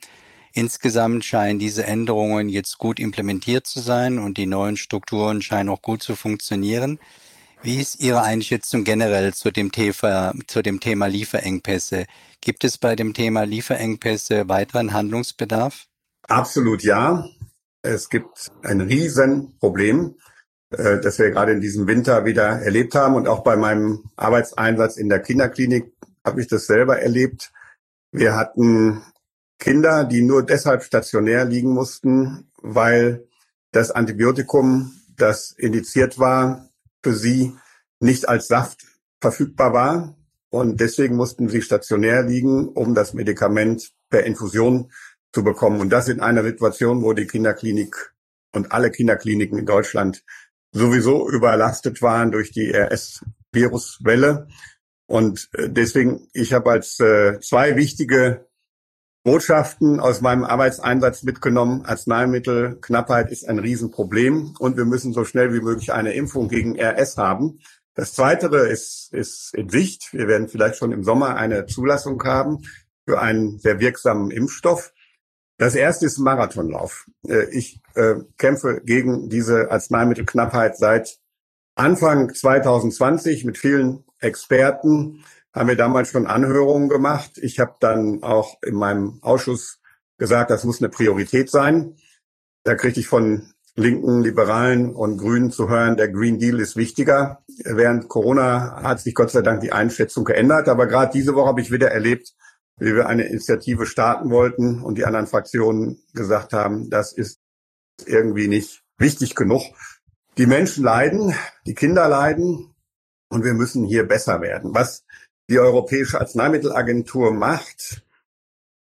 Insgesamt 0.54 1.26
scheinen 1.26 1.58
diese 1.58 1.84
Änderungen 1.84 2.48
jetzt 2.48 2.78
gut 2.78 3.00
implementiert 3.00 3.66
zu 3.66 3.80
sein 3.80 4.18
und 4.18 4.38
die 4.38 4.46
neuen 4.46 4.78
Strukturen 4.78 5.42
scheinen 5.42 5.68
auch 5.68 5.82
gut 5.82 6.02
zu 6.02 6.16
funktionieren. 6.16 6.98
Wie 7.62 7.80
ist 7.80 8.00
Ihre 8.00 8.22
Einschätzung 8.22 8.84
generell 8.84 9.34
zu 9.34 9.50
dem, 9.50 9.72
Thema, 9.72 10.32
zu 10.46 10.62
dem 10.62 10.80
Thema 10.80 11.06
Lieferengpässe? 11.06 12.06
Gibt 12.40 12.64
es 12.64 12.78
bei 12.78 12.94
dem 12.94 13.14
Thema 13.14 13.44
Lieferengpässe 13.44 14.48
weiteren 14.48 14.92
Handlungsbedarf? 14.92 15.86
Absolut 16.28 16.82
ja. 16.82 17.28
Es 17.82 18.08
gibt 18.08 18.50
ein 18.62 18.80
Riesenproblem, 18.80 20.16
äh, 20.70 21.00
das 21.00 21.18
wir 21.18 21.30
gerade 21.30 21.52
in 21.52 21.60
diesem 21.60 21.86
Winter 21.86 22.24
wieder 22.24 22.60
erlebt 22.60 22.94
haben. 22.94 23.14
Und 23.14 23.26
auch 23.26 23.42
bei 23.42 23.56
meinem 23.56 24.04
Arbeitseinsatz 24.16 24.96
in 24.96 25.08
der 25.08 25.20
Kinderklinik 25.20 25.92
habe 26.24 26.40
ich 26.40 26.48
das 26.48 26.66
selber 26.66 27.00
erlebt. 27.00 27.52
Wir 28.12 28.36
hatten 28.36 29.02
Kinder, 29.58 30.04
die 30.04 30.22
nur 30.22 30.44
deshalb 30.44 30.82
stationär 30.82 31.44
liegen 31.44 31.72
mussten, 31.72 32.50
weil 32.62 33.26
das 33.72 33.90
Antibiotikum, 33.90 34.92
das 35.16 35.52
indiziert 35.52 36.18
war, 36.18 36.65
für 37.06 37.14
sie 37.14 37.56
nicht 38.00 38.28
als 38.28 38.48
Saft 38.48 38.84
verfügbar 39.20 39.72
war. 39.72 40.16
Und 40.50 40.80
deswegen 40.80 41.14
mussten 41.14 41.48
sie 41.48 41.62
stationär 41.62 42.24
liegen, 42.24 42.66
um 42.66 42.96
das 42.96 43.14
Medikament 43.14 43.92
per 44.10 44.24
Infusion 44.24 44.90
zu 45.32 45.44
bekommen. 45.44 45.80
Und 45.80 45.90
das 45.90 46.08
in 46.08 46.18
einer 46.18 46.42
Situation, 46.42 47.02
wo 47.02 47.12
die 47.12 47.28
Kinderklinik 47.28 48.12
und 48.52 48.72
alle 48.72 48.90
Kinderkliniken 48.90 49.56
in 49.56 49.66
Deutschland 49.66 50.24
sowieso 50.72 51.30
überlastet 51.30 52.02
waren 52.02 52.32
durch 52.32 52.50
die 52.50 52.72
RS-Viruswelle. 52.74 54.48
Und 55.06 55.48
äh, 55.52 55.70
deswegen, 55.70 56.26
ich 56.32 56.52
habe 56.54 56.72
als 56.72 56.98
äh, 56.98 57.38
zwei 57.38 57.76
wichtige 57.76 58.45
Botschaften 59.26 59.98
aus 59.98 60.20
meinem 60.20 60.44
Arbeitseinsatz 60.44 61.24
mitgenommen. 61.24 61.84
Arzneimittelknappheit 61.84 63.32
ist 63.32 63.48
ein 63.48 63.58
Riesenproblem 63.58 64.54
und 64.60 64.76
wir 64.76 64.84
müssen 64.84 65.12
so 65.12 65.24
schnell 65.24 65.52
wie 65.52 65.60
möglich 65.60 65.92
eine 65.92 66.12
Impfung 66.12 66.46
gegen 66.48 66.80
RS 66.80 67.16
haben. 67.16 67.58
Das 67.94 68.12
Zweite 68.12 68.46
ist, 68.56 69.12
ist 69.12 69.52
in 69.52 69.68
Sicht. 69.68 70.12
Wir 70.12 70.28
werden 70.28 70.46
vielleicht 70.46 70.76
schon 70.76 70.92
im 70.92 71.02
Sommer 71.02 71.34
eine 71.34 71.66
Zulassung 71.66 72.22
haben 72.22 72.62
für 73.04 73.20
einen 73.20 73.58
sehr 73.58 73.80
wirksamen 73.80 74.30
Impfstoff. 74.30 74.92
Das 75.58 75.74
erste 75.74 76.06
ist 76.06 76.18
Marathonlauf. 76.18 77.06
Äh, 77.26 77.50
ich 77.50 77.80
äh, 77.94 78.14
kämpfe 78.38 78.80
gegen 78.84 79.28
diese 79.28 79.72
Arzneimittelknappheit 79.72 80.78
seit 80.78 81.18
Anfang 81.74 82.32
2020 82.32 83.44
mit 83.44 83.58
vielen 83.58 84.04
Experten 84.20 85.24
haben 85.56 85.68
wir 85.68 85.76
damals 85.76 86.10
schon 86.10 86.26
Anhörungen 86.26 86.90
gemacht. 86.90 87.38
Ich 87.38 87.58
habe 87.58 87.74
dann 87.80 88.22
auch 88.22 88.62
in 88.62 88.74
meinem 88.74 89.18
Ausschuss 89.22 89.80
gesagt, 90.18 90.50
das 90.50 90.64
muss 90.64 90.82
eine 90.82 90.90
Priorität 90.90 91.50
sein. 91.50 91.96
Da 92.62 92.74
kriegte 92.74 93.00
ich 93.00 93.08
von 93.08 93.54
Linken, 93.74 94.22
Liberalen 94.22 94.94
und 94.94 95.16
Grünen 95.18 95.50
zu 95.50 95.68
hören, 95.68 95.96
der 95.96 96.08
Green 96.08 96.38
Deal 96.38 96.60
ist 96.60 96.76
wichtiger. 96.76 97.42
Während 97.64 98.08
Corona 98.08 98.82
hat 98.82 99.00
sich 99.00 99.14
Gott 99.14 99.30
sei 99.30 99.42
Dank 99.42 99.60
die 99.62 99.72
Einschätzung 99.72 100.24
geändert. 100.24 100.68
Aber 100.68 100.86
gerade 100.86 101.12
diese 101.12 101.34
Woche 101.34 101.48
habe 101.48 101.60
ich 101.62 101.70
wieder 101.70 101.90
erlebt, 101.90 102.34
wie 102.78 102.94
wir 102.94 103.06
eine 103.06 103.24
Initiative 103.24 103.86
starten 103.86 104.30
wollten 104.30 104.82
und 104.82 104.98
die 104.98 105.06
anderen 105.06 105.26
Fraktionen 105.26 106.02
gesagt 106.12 106.52
haben, 106.52 106.90
das 106.90 107.12
ist 107.12 107.40
irgendwie 108.04 108.48
nicht 108.48 108.82
wichtig 108.98 109.34
genug. 109.34 109.62
Die 110.36 110.46
Menschen 110.46 110.84
leiden, 110.84 111.34
die 111.66 111.74
Kinder 111.74 112.08
leiden 112.08 112.74
und 113.30 113.44
wir 113.44 113.54
müssen 113.54 113.84
hier 113.84 114.06
besser 114.06 114.42
werden. 114.42 114.74
Was 114.74 115.04
die 115.48 115.58
Europäische 115.58 116.20
Arzneimittelagentur 116.20 117.32
macht, 117.32 118.02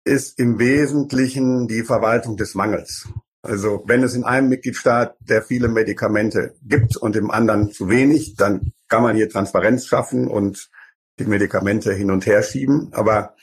ist 0.04 0.40
im 0.40 0.58
Wesentlichen 0.60 1.68
die 1.68 1.84
Verwaltung 1.84 2.38
des 2.38 2.56
Mangels. 2.56 3.08
Also 3.42 3.84
wenn 3.86 4.04
es 4.04 4.16
in 4.16 4.24
einem 4.24 4.50
Mitgliedstaat 4.50 5.16
der 5.22 5.44
viele 5.44 5.68
Medikamente 5.68 6.56
gibt 6.64 6.98
und 6.98 7.16
im 7.16 7.32
anderen 7.32 7.72
zu 7.72 7.90
wenig, 7.90 8.36
dann 8.36 8.74
kann 8.88 9.04
man 9.04 9.16
hier 9.16 9.30
Transparenz 9.30 9.86
schaffen 9.86 10.28
und 10.28 10.70
die 11.20 11.26
Medikamente 11.26 11.94
hin 11.94 12.12
und 12.12 12.26
her 12.26 12.44
schieben. 12.44 12.90
Aber 12.92 13.36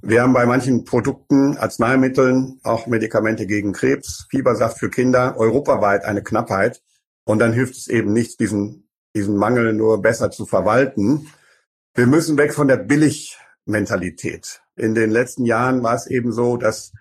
wir 0.00 0.22
haben 0.22 0.32
bei 0.32 0.46
manchen 0.46 0.84
Produkten, 0.84 1.56
Arzneimitteln, 1.56 2.60
auch 2.62 2.86
Medikamente 2.86 3.46
gegen 3.46 3.72
Krebs, 3.72 4.26
Fiebersaft 4.30 4.78
für 4.78 4.90
Kinder, 4.90 5.36
europaweit 5.36 6.04
eine 6.04 6.22
Knappheit. 6.22 6.82
Und 7.24 7.38
dann 7.38 7.52
hilft 7.52 7.76
es 7.76 7.88
eben 7.88 8.12
nichts, 8.12 8.36
diesen, 8.36 8.88
diesen 9.14 9.36
Mangel 9.36 9.72
nur 9.72 10.00
besser 10.00 10.30
zu 10.30 10.46
verwalten, 10.46 11.28
wir 11.94 12.06
müssen 12.06 12.36
weg 12.36 12.52
von 12.52 12.68
der 12.68 12.76
Billigmentalität. 12.76 14.62
In 14.76 14.94
den 14.94 15.10
letzten 15.10 15.44
Jahren 15.44 15.82
war 15.82 15.94
es 15.94 16.06
eben 16.08 16.32
so, 16.32 16.56
dass 16.56 16.92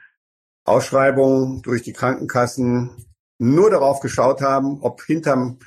Ausschreibungen 0.66 1.62
durch 1.64 1.82
die 1.82 1.94
Krankenkassen 1.94 3.08
nur 3.40 3.72
darauf 3.72 4.00
geschaut 4.00 4.42
haben, 4.42 4.82
ob 4.82 5.02
hinterm 5.02 5.60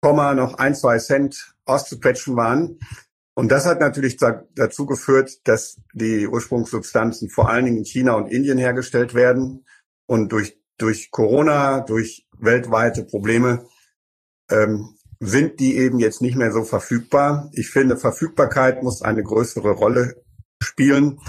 Komma 0.00 0.34
noch 0.34 0.54
ein, 0.54 0.74
zwei 0.74 0.98
Cent 0.98 1.54
auszuquetschen 1.64 2.36
waren. 2.36 2.78
Und 3.34 3.52
das 3.52 3.66
hat 3.66 3.80
natürlich 3.80 4.16
dazu 4.16 4.86
geführt, 4.86 5.46
dass 5.46 5.80
die 5.92 6.26
Ursprungssubstanzen 6.26 7.28
vor 7.28 7.50
allen 7.50 7.66
Dingen 7.66 7.78
in 7.78 7.84
China 7.84 8.14
und 8.14 8.28
Indien 8.28 8.56
hergestellt 8.56 9.14
werden. 9.14 9.66
Und 10.06 10.32
durch, 10.32 10.58
durch 10.78 11.10
Corona, 11.10 11.80
durch 11.80 12.26
weltweite 12.38 13.04
Probleme 13.04 13.66
ähm, 14.50 14.95
sind 15.20 15.60
die 15.60 15.76
eben 15.76 15.98
jetzt 15.98 16.20
nicht 16.20 16.36
mehr 16.36 16.52
so 16.52 16.62
verfügbar. 16.62 17.50
Ich 17.52 17.70
finde, 17.70 17.96
Verfügbarkeit 17.96 18.82
muss 18.82 19.02
eine 19.02 19.22
größere 19.22 19.70
Rolle 19.70 20.22
spielen 20.62 21.20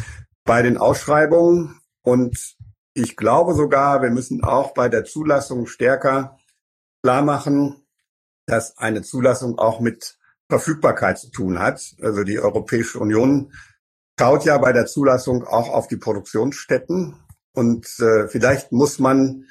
bei 0.43 0.61
den 0.61 0.77
Ausschreibungen. 0.77 1.79
Und 2.01 2.55
ich 2.93 3.15
glaube 3.15 3.53
sogar, 3.53 4.01
wir 4.01 4.09
müssen 4.09 4.43
auch 4.43 4.73
bei 4.73 4.89
der 4.89 5.05
Zulassung 5.05 5.67
stärker 5.67 6.37
klar 7.03 7.21
machen, 7.21 7.87
dass 8.45 8.77
eine 8.77 9.03
Zulassung 9.03 9.59
auch 9.59 9.79
mit 9.79 10.17
Verfügbarkeit 10.49 11.19
zu 11.19 11.29
tun 11.29 11.59
hat. 11.59 11.95
Also 12.01 12.23
die 12.23 12.39
Europäische 12.39 12.99
Union 12.99 13.53
schaut 14.19 14.45
ja 14.45 14.57
bei 14.57 14.73
der 14.73 14.85
Zulassung 14.85 15.45
auch 15.45 15.69
auf 15.69 15.87
die 15.87 15.97
Produktionsstätten. 15.97 17.15
Und 17.53 17.87
äh, 17.99 18.27
vielleicht 18.27 18.71
muss 18.71 18.99
man 18.99 19.45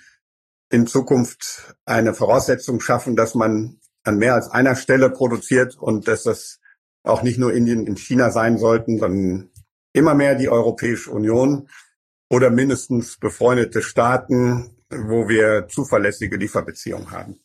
in 0.70 0.86
Zukunft 0.86 1.76
eine 1.84 2.14
Voraussetzung 2.14 2.80
schaffen, 2.80 3.16
dass 3.16 3.34
man 3.34 3.80
an 4.06 4.18
mehr 4.18 4.34
als 4.34 4.50
einer 4.50 4.76
Stelle 4.76 5.10
produziert 5.10 5.76
und 5.76 6.08
dass 6.08 6.22
das 6.24 6.60
auch 7.02 7.22
nicht 7.22 7.38
nur 7.38 7.52
Indien 7.52 7.88
und 7.88 7.98
China 7.98 8.30
sein 8.30 8.58
sollten, 8.58 8.98
sondern 8.98 9.50
immer 9.92 10.14
mehr 10.14 10.34
die 10.34 10.48
Europäische 10.48 11.10
Union 11.10 11.68
oder 12.28 12.50
mindestens 12.50 13.18
befreundete 13.18 13.82
Staaten, 13.82 14.76
wo 14.90 15.28
wir 15.28 15.68
zuverlässige 15.68 16.36
Lieferbeziehungen 16.36 17.10
haben. 17.10 17.40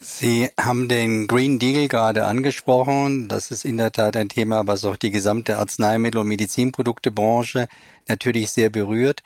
Sie 0.00 0.48
haben 0.58 0.88
den 0.88 1.26
Green 1.26 1.58
Deal 1.58 1.88
gerade 1.88 2.24
angesprochen. 2.24 3.26
Das 3.28 3.50
ist 3.50 3.64
in 3.64 3.76
der 3.78 3.90
Tat 3.90 4.16
ein 4.16 4.28
Thema, 4.28 4.66
was 4.66 4.84
auch 4.84 4.96
die 4.96 5.10
gesamte 5.10 5.58
Arzneimittel- 5.58 6.20
und 6.20 6.28
Medizinproduktebranche 6.28 7.66
natürlich 8.06 8.50
sehr 8.50 8.70
berührt. 8.70 9.22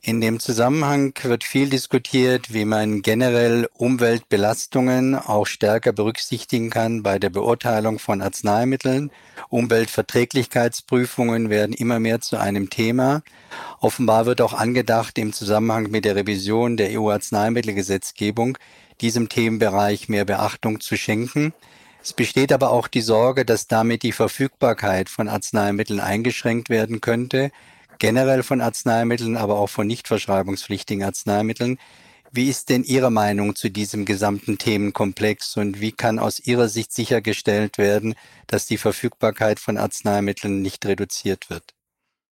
In 0.00 0.20
dem 0.20 0.38
Zusammenhang 0.38 1.12
wird 1.24 1.42
viel 1.42 1.68
diskutiert, 1.68 2.54
wie 2.54 2.64
man 2.64 3.02
generell 3.02 3.68
Umweltbelastungen 3.74 5.16
auch 5.16 5.46
stärker 5.46 5.92
berücksichtigen 5.92 6.70
kann 6.70 7.02
bei 7.02 7.18
der 7.18 7.30
Beurteilung 7.30 7.98
von 7.98 8.22
Arzneimitteln. 8.22 9.10
Umweltverträglichkeitsprüfungen 9.48 11.50
werden 11.50 11.72
immer 11.72 11.98
mehr 11.98 12.20
zu 12.20 12.36
einem 12.36 12.70
Thema. 12.70 13.22
Offenbar 13.80 14.26
wird 14.26 14.40
auch 14.40 14.54
angedacht, 14.54 15.18
im 15.18 15.32
Zusammenhang 15.32 15.90
mit 15.90 16.04
der 16.04 16.14
Revision 16.14 16.76
der 16.76 16.96
EU-Arzneimittelgesetzgebung 16.98 18.56
diesem 19.00 19.28
Themenbereich 19.28 20.08
mehr 20.08 20.24
Beachtung 20.24 20.80
zu 20.80 20.96
schenken. 20.96 21.52
Es 22.02 22.12
besteht 22.12 22.52
aber 22.52 22.70
auch 22.70 22.86
die 22.86 23.00
Sorge, 23.00 23.44
dass 23.44 23.66
damit 23.66 24.04
die 24.04 24.12
Verfügbarkeit 24.12 25.08
von 25.08 25.28
Arzneimitteln 25.28 25.98
eingeschränkt 25.98 26.70
werden 26.70 27.00
könnte, 27.00 27.50
generell 27.98 28.42
von 28.42 28.60
Arzneimitteln, 28.60 29.36
aber 29.36 29.58
auch 29.58 29.68
von 29.68 29.86
nicht 29.86 30.08
verschreibungspflichtigen 30.08 31.04
Arzneimitteln. 31.04 31.78
Wie 32.30 32.50
ist 32.50 32.68
denn 32.68 32.84
Ihre 32.84 33.10
Meinung 33.10 33.56
zu 33.56 33.70
diesem 33.70 34.04
gesamten 34.04 34.58
Themenkomplex 34.58 35.56
und 35.56 35.80
wie 35.80 35.92
kann 35.92 36.18
aus 36.18 36.40
Ihrer 36.40 36.68
Sicht 36.68 36.92
sichergestellt 36.92 37.78
werden, 37.78 38.14
dass 38.46 38.66
die 38.66 38.76
Verfügbarkeit 38.76 39.58
von 39.58 39.78
Arzneimitteln 39.78 40.60
nicht 40.60 40.84
reduziert 40.84 41.48
wird? 41.48 41.74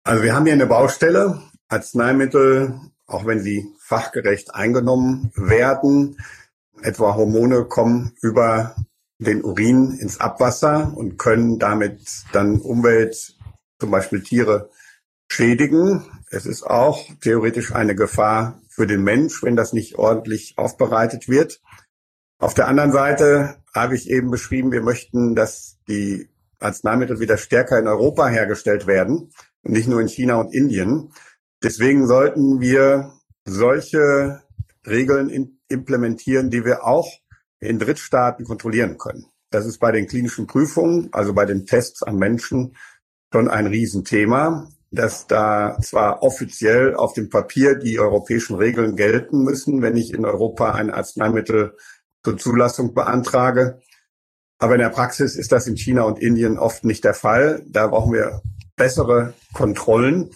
Also 0.03 0.23
wir 0.23 0.35
haben 0.35 0.45
hier 0.45 0.53
eine 0.53 0.65
Baustelle. 0.65 1.41
Arzneimittel, 1.69 2.79
auch 3.05 3.25
wenn 3.25 3.39
sie 3.39 3.65
fachgerecht 3.79 4.53
eingenommen 4.53 5.31
werden, 5.35 6.17
etwa 6.81 7.15
Hormone 7.15 7.65
kommen 7.65 8.13
über 8.21 8.75
den 9.19 9.43
Urin 9.43 9.97
ins 9.99 10.19
Abwasser 10.19 10.93
und 10.95 11.17
können 11.17 11.59
damit 11.59 12.01
dann 12.31 12.59
Umwelt, 12.59 13.35
zum 13.79 13.91
Beispiel 13.91 14.21
Tiere, 14.21 14.69
schädigen. 15.33 16.03
Es 16.29 16.45
ist 16.45 16.63
auch 16.63 17.09
theoretisch 17.21 17.73
eine 17.73 17.95
Gefahr 17.95 18.61
für 18.69 18.85
den 18.85 19.03
Mensch, 19.03 19.41
wenn 19.43 19.55
das 19.55 19.73
nicht 19.73 19.95
ordentlich 19.95 20.53
aufbereitet 20.57 21.27
wird. 21.27 21.59
Auf 22.39 22.53
der 22.53 22.67
anderen 22.67 22.91
Seite 22.91 23.57
habe 23.73 23.95
ich 23.95 24.09
eben 24.09 24.29
beschrieben, 24.29 24.71
wir 24.71 24.83
möchten, 24.83 25.35
dass 25.35 25.79
die 25.87 26.29
Arzneimittel 26.59 27.19
wieder 27.19 27.37
stärker 27.37 27.79
in 27.79 27.87
Europa 27.87 28.27
hergestellt 28.27 28.85
werden 28.85 29.31
und 29.63 29.71
nicht 29.71 29.87
nur 29.87 30.01
in 30.01 30.07
China 30.07 30.35
und 30.35 30.53
Indien. 30.53 31.11
Deswegen 31.63 32.07
sollten 32.07 32.61
wir 32.61 33.13
solche 33.45 34.41
Regeln 34.85 35.57
implementieren, 35.67 36.49
die 36.49 36.63
wir 36.63 36.85
auch 36.85 37.09
in 37.59 37.79
Drittstaaten 37.79 38.45
kontrollieren 38.45 38.97
können. 38.97 39.25
Das 39.49 39.65
ist 39.65 39.79
bei 39.79 39.91
den 39.91 40.07
klinischen 40.07 40.45
Prüfungen, 40.45 41.09
also 41.11 41.33
bei 41.33 41.45
den 41.45 41.65
Tests 41.65 42.03
am 42.03 42.17
Menschen, 42.17 42.75
schon 43.31 43.47
ein 43.49 43.67
Riesenthema 43.67 44.69
dass 44.93 45.27
da 45.27 45.77
zwar 45.81 46.21
offiziell 46.21 46.93
auf 46.95 47.13
dem 47.13 47.29
Papier 47.29 47.75
die 47.75 47.99
europäischen 47.99 48.55
Regeln 48.55 48.95
gelten 48.95 49.43
müssen, 49.43 49.81
wenn 49.81 49.97
ich 49.97 50.13
in 50.13 50.23
Europa 50.23 50.73
ein 50.73 50.91
Arzneimittel 50.91 51.75
zur 52.23 52.37
Zulassung 52.37 52.93
beantrage. 52.93 53.81
Aber 54.59 54.75
in 54.75 54.81
der 54.81 54.89
Praxis 54.89 55.35
ist 55.35 55.51
das 55.51 55.65
in 55.65 55.77
China 55.77 56.03
und 56.03 56.19
Indien 56.19 56.59
oft 56.59 56.85
nicht 56.85 57.03
der 57.03 57.15
Fall. 57.15 57.65
Da 57.67 57.87
brauchen 57.87 58.13
wir 58.13 58.43
bessere 58.75 59.33
Kontrollen. 59.53 60.29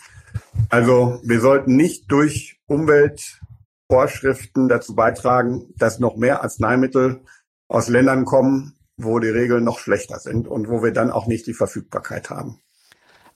Also 0.69 1.21
wir 1.23 1.39
sollten 1.39 1.75
nicht 1.75 2.11
durch 2.11 2.59
Umweltvorschriften 2.65 4.69
dazu 4.69 4.95
beitragen, 4.95 5.71
dass 5.77 5.99
noch 5.99 6.17
mehr 6.17 6.41
Arzneimittel 6.41 7.21
aus 7.67 7.89
Ländern 7.89 8.25
kommen, 8.25 8.73
wo 8.97 9.19
die 9.19 9.29
Regeln 9.29 9.63
noch 9.63 9.77
schlechter 9.77 10.17
sind 10.17 10.47
und 10.47 10.67
wo 10.67 10.81
wir 10.81 10.93
dann 10.93 11.11
auch 11.11 11.27
nicht 11.27 11.45
die 11.45 11.53
Verfügbarkeit 11.53 12.31
haben. 12.31 12.59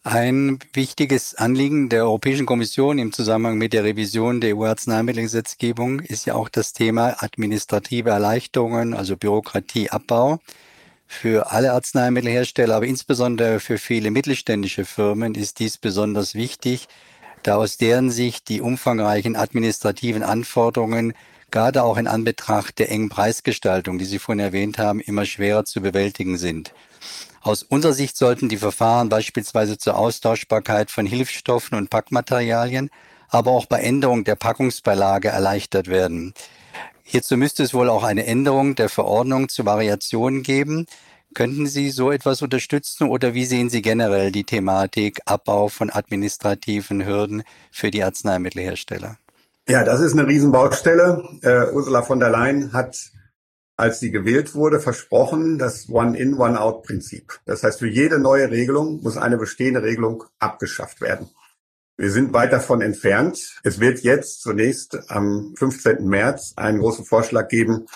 Ein 0.04 0.58
wichtiges 0.74 1.36
Anliegen 1.36 1.88
der 1.88 2.06
Europäischen 2.06 2.48
Kommission 2.48 2.98
im 2.98 3.14
Zusammenhang 3.14 3.60
mit 3.60 3.72
der 3.72 3.84
Revision 3.84 4.42
der 4.42 4.58
EU-Arzneimittelgesetzgebung 4.58 6.00
ist 6.00 6.26
ja 6.26 6.34
auch 6.34 6.50
das 6.50 6.74
Thema 6.74 7.18
administrative 7.20 8.10
Erleichterungen, 8.10 8.96
also 8.96 9.16
Bürokratieabbau 9.16 10.40
für 11.06 11.52
alle 11.52 11.74
Arzneimittelhersteller, 11.74 12.78
aber 12.78 12.88
insbesondere 12.88 13.60
für 13.60 13.78
viele 13.78 14.10
mittelständische 14.10 14.86
Firmen 14.86 15.36
ist 15.36 15.60
dies 15.60 15.78
besonders 15.78 16.34
wichtig, 16.34 16.88
da 17.44 17.58
aus 17.58 17.78
deren 17.78 18.10
Sicht 18.10 18.50
die 18.50 18.60
umfangreichen 18.60 19.36
administrativen 19.36 20.24
Anforderungen 20.24 21.14
gerade 21.52 21.84
auch 21.84 21.98
in 21.98 22.08
Anbetracht 22.08 22.80
der 22.80 22.92
engen 22.92 23.10
Preisgestaltung, 23.10 24.00
die 24.00 24.06
Sie 24.06 24.20
vorhin 24.20 24.40
erwähnt 24.40 24.78
haben, 24.78 25.00
immer 25.00 25.26
schwerer 25.26 25.66
zu 25.66 25.82
bewältigen 25.82 26.38
sind. 26.38 26.74
Aus 27.42 27.64
unserer 27.64 27.94
Sicht 27.94 28.18
sollten 28.18 28.50
die 28.50 28.58
Verfahren 28.58 29.10
beispielsweise 29.10 29.78
zur 29.78 29.98
Austauschbarkeit 29.98 30.92
von 30.92 31.06
Hilfsstoffen 31.06 31.78
und 31.78 31.90
Packmaterialien, 31.90 32.90
aber 33.30 33.52
auch 33.52 33.66
bei 33.66 33.82
Änderung 33.82 34.24
der 34.24 34.36
Packungsbeilage 34.36 35.30
erleichtert 35.30 35.88
werden. 35.88 36.34
Hierzu 37.04 37.38
müsste 37.38 37.64
es 37.64 37.74
wohl 37.74 37.90
auch 37.90 38.04
eine 38.04 38.26
Änderung 38.26 38.76
der 38.76 38.90
Verordnung 38.90 39.50
zu 39.50 39.66
Variationen 39.66 40.44
geben. 40.44 40.86
Könnten 41.34 41.66
Sie 41.66 41.90
so 41.90 42.12
etwas 42.12 42.42
unterstützen 42.42 43.10
oder 43.10 43.34
wie 43.34 43.46
sehen 43.46 43.70
Sie 43.70 43.82
generell 43.82 44.32
die 44.32 44.44
Thematik 44.44 45.20
Abbau 45.26 45.68
von 45.68 45.90
administrativen 45.90 47.06
Hürden 47.06 47.44
für 47.72 47.90
die 47.90 48.04
Arzneimittelhersteller? 48.04 49.18
Ja, 49.68 49.84
das 49.84 50.02
ist 50.02 50.14
eine 50.14 50.28
Riesenbaustelle. 50.28 51.24
Äh, 51.42 51.72
Ursula 51.72 52.02
von 52.02 52.20
der 52.20 52.30
Leyen 52.30 52.74
hat 52.74 53.12
als 53.82 54.00
sie 54.00 54.12
gewählt 54.12 54.54
wurde, 54.54 54.80
versprochen, 54.80 55.58
das 55.58 55.90
One-in, 55.90 56.36
One-out-Prinzip. 56.36 57.40
Das 57.46 57.64
heißt, 57.64 57.80
für 57.80 57.88
jede 57.88 58.20
neue 58.20 58.52
Regelung 58.52 59.02
muss 59.02 59.18
eine 59.18 59.38
bestehende 59.38 59.82
Regelung 59.82 60.24
abgeschafft 60.38 61.02
werden. 61.02 61.32
Wir 61.98 62.12
sind 62.12 62.32
weit 62.32 62.54
davon 62.54 62.82
entfernt. 62.82 63.60
Es 63.64 63.80
wird 63.80 64.02
jetzt 64.02 64.42
zunächst 64.42 65.10
am 65.10 65.56
15. 65.58 66.06
März 66.06 66.54
einen 66.58 66.78
großen 66.78 67.06
Vorschlag 67.06 67.48
geben 67.48 67.88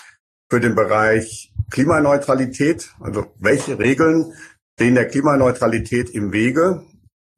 für 0.50 0.58
den 0.58 0.74
Bereich 0.74 1.52
Klimaneutralität. 1.70 2.90
Also 2.98 3.26
welche 3.38 3.78
Regeln 3.78 4.32
stehen 4.74 4.96
der 4.96 5.06
Klimaneutralität 5.06 6.10
im 6.10 6.32
Wege? 6.32 6.84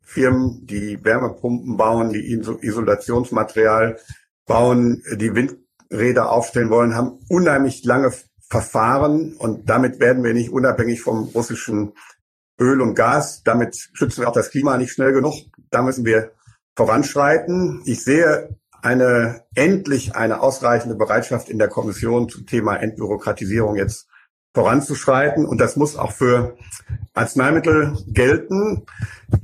Firmen, 0.09 0.67
die 0.67 1.05
Wärmepumpen 1.05 1.77
bauen, 1.77 2.15
die 2.15 2.33
Isolationsmaterial 2.33 3.99
bauen, 4.47 5.03
die 5.17 5.35
Windräder 5.35 6.33
aufstellen 6.33 6.71
wollen, 6.71 6.95
haben 6.95 7.21
unheimlich 7.29 7.85
lange 7.85 8.11
Verfahren 8.49 9.35
und 9.35 9.69
damit 9.69 10.01
werden 10.01 10.25
wir 10.25 10.33
nicht 10.33 10.51
unabhängig 10.51 11.03
vom 11.03 11.25
russischen 11.35 11.93
Öl 12.59 12.81
und 12.81 12.95
Gas. 12.95 13.43
Damit 13.45 13.77
schützen 13.93 14.23
wir 14.23 14.29
auch 14.31 14.33
das 14.33 14.51
Klima 14.51 14.79
nicht 14.79 14.93
schnell 14.93 15.13
genug. 15.13 15.35
Da 15.71 15.83
müssen 15.83 16.07
wir 16.07 16.33
voranschreiten. 16.75 17.83
Ich 17.85 18.03
sehe 18.03 18.57
eine 18.81 19.45
endlich 19.55 20.17
eine 20.17 20.41
ausreichende 20.41 20.97
Bereitschaft 20.97 21.51
in 21.51 21.59
der 21.59 21.69
Kommission 21.69 22.31
zum 22.31 22.47
Thema 22.47 22.77
Entbürokratisierung 22.77 23.77
jetzt 23.77 24.08
voranzuschreiten. 24.59 25.47
Und 25.47 25.59
das 25.59 25.77
muss 25.77 25.95
auch 25.95 26.11
für 26.11 26.57
Arzneimittel 27.15 27.97
gelten. 28.09 28.87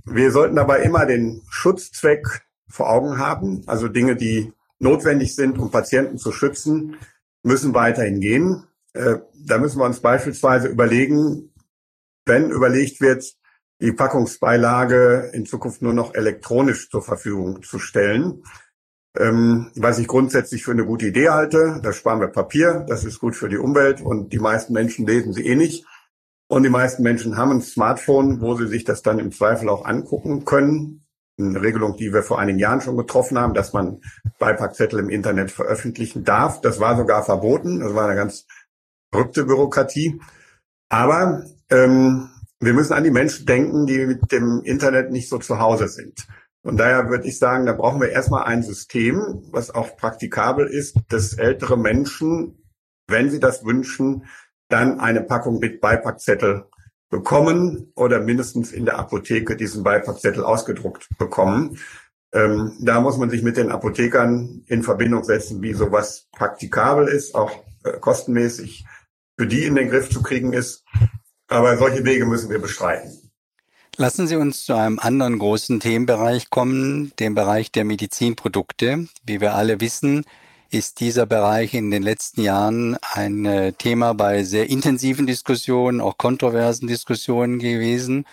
Wir 0.04 0.32
sollten 0.32 0.56
dabei 0.56 0.80
immer 0.80 1.06
den 1.06 1.40
Schutzzweck 1.48 2.44
vor 2.68 2.90
Augen 2.90 3.16
haben. 3.18 3.62
Also 3.68 3.86
Dinge, 3.86 4.16
die 4.16 4.52
notwendig 4.80 5.36
sind, 5.36 5.56
um 5.56 5.70
Patienten 5.70 6.18
zu 6.18 6.32
schützen, 6.32 6.96
müssen 7.44 7.74
weiterhin 7.74 8.18
gehen. 8.18 8.64
Äh, 8.92 9.18
da 9.46 9.58
müssen 9.58 9.78
wir 9.78 9.84
uns 9.84 10.00
beispielsweise 10.00 10.66
überlegen, 10.66 11.52
wenn 12.26 12.50
überlegt 12.50 13.00
wird, 13.00 13.36
die 13.80 13.92
Packungsbeilage 13.92 15.30
in 15.32 15.46
Zukunft 15.46 15.80
nur 15.80 15.94
noch 15.94 16.14
elektronisch 16.14 16.90
zur 16.90 17.02
Verfügung 17.02 17.62
zu 17.62 17.78
stellen, 17.78 18.42
ähm, 19.18 19.70
was 19.76 19.98
ich 19.98 20.08
grundsätzlich 20.08 20.64
für 20.64 20.72
eine 20.72 20.84
gute 20.84 21.06
Idee 21.06 21.30
halte. 21.30 21.80
Da 21.82 21.92
sparen 21.92 22.20
wir 22.20 22.28
Papier, 22.28 22.84
das 22.88 23.04
ist 23.04 23.20
gut 23.20 23.36
für 23.36 23.48
die 23.48 23.58
Umwelt 23.58 24.00
und 24.00 24.32
die 24.32 24.38
meisten 24.38 24.72
Menschen 24.72 25.06
lesen 25.06 25.32
sie 25.32 25.46
eh 25.46 25.56
nicht. 25.56 25.86
Und 26.46 26.62
die 26.62 26.70
meisten 26.70 27.02
Menschen 27.02 27.36
haben 27.36 27.52
ein 27.52 27.62
Smartphone, 27.62 28.40
wo 28.40 28.54
sie 28.54 28.68
sich 28.68 28.84
das 28.84 29.02
dann 29.02 29.18
im 29.18 29.32
Zweifel 29.32 29.68
auch 29.68 29.84
angucken 29.84 30.44
können. 30.44 31.04
Eine 31.38 31.62
Regelung, 31.62 31.96
die 31.96 32.12
wir 32.12 32.22
vor 32.22 32.38
einigen 32.38 32.58
Jahren 32.58 32.80
schon 32.80 32.96
getroffen 32.96 33.38
haben, 33.38 33.54
dass 33.54 33.72
man 33.72 34.00
Beipackzettel 34.38 35.00
im 35.00 35.10
Internet 35.10 35.50
veröffentlichen 35.50 36.22
darf. 36.22 36.60
Das 36.60 36.78
war 36.80 36.96
sogar 36.96 37.24
verboten. 37.24 37.80
Das 37.80 37.94
war 37.94 38.06
eine 38.06 38.14
ganz 38.14 38.46
verrückte 39.10 39.44
Bürokratie. 39.44 40.20
Aber 40.90 41.44
ähm, 41.70 42.30
wir 42.60 42.72
müssen 42.72 42.92
an 42.92 43.04
die 43.04 43.10
Menschen 43.10 43.46
denken, 43.46 43.86
die 43.86 44.06
mit 44.06 44.30
dem 44.30 44.62
Internet 44.62 45.10
nicht 45.10 45.28
so 45.28 45.38
zu 45.38 45.58
Hause 45.58 45.88
sind. 45.88 46.26
Und 46.64 46.78
daher 46.78 47.10
würde 47.10 47.28
ich 47.28 47.38
sagen, 47.38 47.66
da 47.66 47.74
brauchen 47.74 48.00
wir 48.00 48.08
erstmal 48.08 48.44
ein 48.44 48.62
System, 48.62 49.42
was 49.50 49.70
auch 49.70 49.96
praktikabel 49.96 50.66
ist, 50.66 50.96
dass 51.10 51.34
ältere 51.34 51.76
Menschen, 51.76 52.64
wenn 53.06 53.30
sie 53.30 53.38
das 53.38 53.64
wünschen, 53.64 54.24
dann 54.68 54.98
eine 54.98 55.20
Packung 55.20 55.58
mit 55.58 55.82
Beipackzettel 55.82 56.64
bekommen 57.10 57.92
oder 57.94 58.20
mindestens 58.20 58.72
in 58.72 58.86
der 58.86 58.98
Apotheke 58.98 59.56
diesen 59.56 59.84
Beipackzettel 59.84 60.42
ausgedruckt 60.42 61.08
bekommen. 61.18 61.78
Ähm, 62.32 62.78
da 62.80 63.00
muss 63.00 63.18
man 63.18 63.28
sich 63.28 63.42
mit 63.42 63.58
den 63.58 63.70
Apothekern 63.70 64.64
in 64.66 64.82
Verbindung 64.82 65.22
setzen, 65.22 65.60
wie 65.60 65.74
sowas 65.74 66.28
praktikabel 66.32 67.08
ist, 67.08 67.34
auch 67.34 67.52
äh, 67.84 67.98
kostenmäßig 68.00 68.86
für 69.38 69.46
die 69.46 69.64
in 69.64 69.74
den 69.74 69.90
Griff 69.90 70.08
zu 70.08 70.22
kriegen 70.22 70.54
ist. 70.54 70.82
Aber 71.46 71.76
solche 71.76 72.04
Wege 72.04 72.24
müssen 72.24 72.48
wir 72.48 72.58
beschreiten. 72.58 73.23
Lassen 73.96 74.26
Sie 74.26 74.34
uns 74.34 74.64
zu 74.64 74.74
einem 74.74 74.98
anderen 74.98 75.38
großen 75.38 75.78
Themenbereich 75.78 76.50
kommen, 76.50 77.12
dem 77.20 77.36
Bereich 77.36 77.70
der 77.70 77.84
Medizinprodukte. 77.84 79.06
Wie 79.24 79.40
wir 79.40 79.54
alle 79.54 79.80
wissen, 79.80 80.24
ist 80.70 80.98
dieser 80.98 81.26
Bereich 81.26 81.74
in 81.74 81.92
den 81.92 82.02
letzten 82.02 82.42
Jahren 82.42 82.96
ein 83.12 83.44
äh, 83.44 83.72
Thema 83.72 84.12
bei 84.12 84.42
sehr 84.42 84.68
intensiven 84.68 85.28
Diskussionen, 85.28 86.00
auch 86.00 86.18
kontroversen 86.18 86.88
Diskussionen 86.88 87.60
gewesen. 87.60 88.26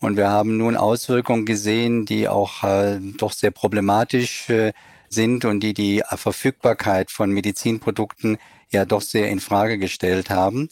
Und 0.00 0.18
wir 0.18 0.28
haben 0.28 0.58
nun 0.58 0.76
Auswirkungen 0.76 1.46
gesehen, 1.46 2.04
die 2.04 2.28
auch 2.28 2.62
äh, 2.62 2.98
doch 3.16 3.32
sehr 3.32 3.52
problematisch 3.52 4.50
äh, 4.50 4.74
sind 5.08 5.46
und 5.46 5.60
die 5.60 5.72
die 5.72 6.02
Verfügbarkeit 6.06 7.10
von 7.10 7.30
Medizinprodukten 7.30 8.36
ja 8.70 8.84
doch 8.84 9.00
sehr 9.00 9.30
in 9.30 9.40
Frage 9.40 9.78
gestellt 9.78 10.28
haben. 10.28 10.68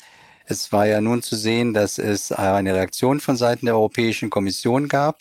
Es 0.47 0.73
war 0.73 0.87
ja 0.87 1.01
nun 1.01 1.23
zu 1.23 1.37
sehen, 1.37 1.73
dass 1.73 1.99
es 1.99 2.31
eine 2.31 2.75
Reaktion 2.75 3.21
von 3.21 3.37
Seiten 3.37 3.65
der 3.65 3.77
Europäischen 3.77 4.29
Kommission 4.29 4.89
gab 4.89 5.21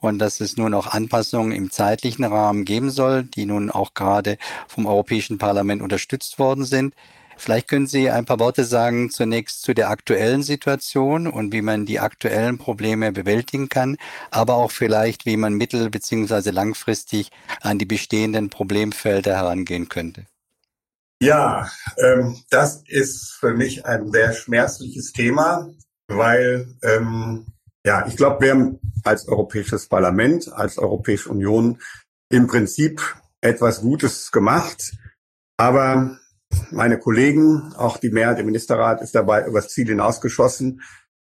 und 0.00 0.18
dass 0.18 0.40
es 0.40 0.56
nun 0.56 0.74
auch 0.74 0.88
Anpassungen 0.88 1.52
im 1.52 1.70
zeitlichen 1.70 2.24
Rahmen 2.24 2.64
geben 2.64 2.90
soll, 2.90 3.22
die 3.22 3.46
nun 3.46 3.70
auch 3.70 3.94
gerade 3.94 4.36
vom 4.66 4.86
Europäischen 4.86 5.38
Parlament 5.38 5.80
unterstützt 5.80 6.40
worden 6.40 6.64
sind. 6.64 6.94
Vielleicht 7.36 7.68
können 7.68 7.86
Sie 7.86 8.10
ein 8.10 8.24
paar 8.24 8.40
Worte 8.40 8.64
sagen 8.64 9.10
zunächst 9.10 9.62
zu 9.62 9.74
der 9.74 9.90
aktuellen 9.90 10.42
Situation 10.42 11.28
und 11.28 11.52
wie 11.52 11.62
man 11.62 11.86
die 11.86 12.00
aktuellen 12.00 12.58
Probleme 12.58 13.12
bewältigen 13.12 13.68
kann, 13.68 13.96
aber 14.32 14.54
auch 14.54 14.72
vielleicht, 14.72 15.24
wie 15.24 15.36
man 15.36 15.54
mittel- 15.54 15.90
bzw. 15.90 16.50
langfristig 16.50 17.30
an 17.60 17.78
die 17.78 17.86
bestehenden 17.86 18.50
Problemfelder 18.50 19.36
herangehen 19.36 19.88
könnte. 19.88 20.26
Ja, 21.24 21.70
ähm, 21.96 22.36
das 22.50 22.82
ist 22.86 23.38
für 23.40 23.54
mich 23.54 23.86
ein 23.86 24.12
sehr 24.12 24.34
schmerzliches 24.34 25.12
Thema, 25.12 25.70
weil 26.06 26.66
ähm, 26.82 27.46
ja, 27.86 28.06
ich 28.06 28.18
glaube, 28.18 28.44
wir 28.44 28.50
haben 28.50 28.78
als 29.04 29.26
Europäisches 29.26 29.88
Parlament, 29.88 30.52
als 30.52 30.76
Europäische 30.76 31.30
Union 31.30 31.80
im 32.28 32.46
Prinzip 32.46 33.00
etwas 33.40 33.80
Gutes 33.80 34.32
gemacht, 34.32 34.92
aber 35.56 36.18
meine 36.70 36.98
Kollegen, 36.98 37.72
auch 37.74 37.96
die 37.96 38.10
Mehrheit 38.10 38.38
im 38.38 38.44
Ministerrat 38.44 39.00
ist 39.00 39.14
dabei 39.14 39.46
übers 39.46 39.68
Ziel 39.68 39.88
hinausgeschossen. 39.88 40.82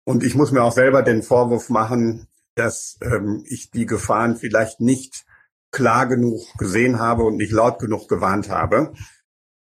Und 0.07 0.25
ich 0.25 0.35
muss 0.35 0.53
mir 0.53 0.63
auch 0.63 0.73
selber 0.73 1.03
den 1.03 1.23
Vorwurf 1.23 1.69
machen, 1.69 2.29
dass 2.55 2.97
ähm, 3.03 3.45
ich 3.47 3.71
die 3.71 3.85
Gefahren 3.85 4.37
vielleicht 4.37 4.81
nicht 4.81 5.27
klar 5.71 6.07
genug 6.07 6.41
gesehen 6.57 6.99
habe 6.99 7.25
und 7.25 7.37
nicht 7.37 7.53
laut 7.53 7.79
genug 7.79 8.09
gewarnt 8.09 8.49
habe. 8.49 8.95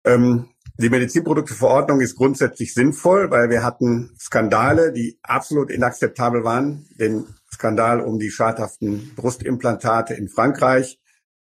Ähm, 0.04 0.48
die 0.76 0.90
Medizinprodukteverordnung 0.90 2.00
ist 2.00 2.16
grundsätzlich 2.16 2.74
sinnvoll, 2.74 3.30
weil 3.30 3.48
wir 3.48 3.62
hatten 3.62 4.10
Skandale, 4.18 4.92
die 4.92 5.18
absolut 5.22 5.70
inakzeptabel 5.70 6.42
waren. 6.42 6.86
Den 6.98 7.26
Skandal 7.52 8.00
um 8.00 8.18
die 8.18 8.30
schadhaften 8.30 9.12
Brustimplantate 9.14 10.14
in 10.14 10.28
Frankreich, 10.28 10.98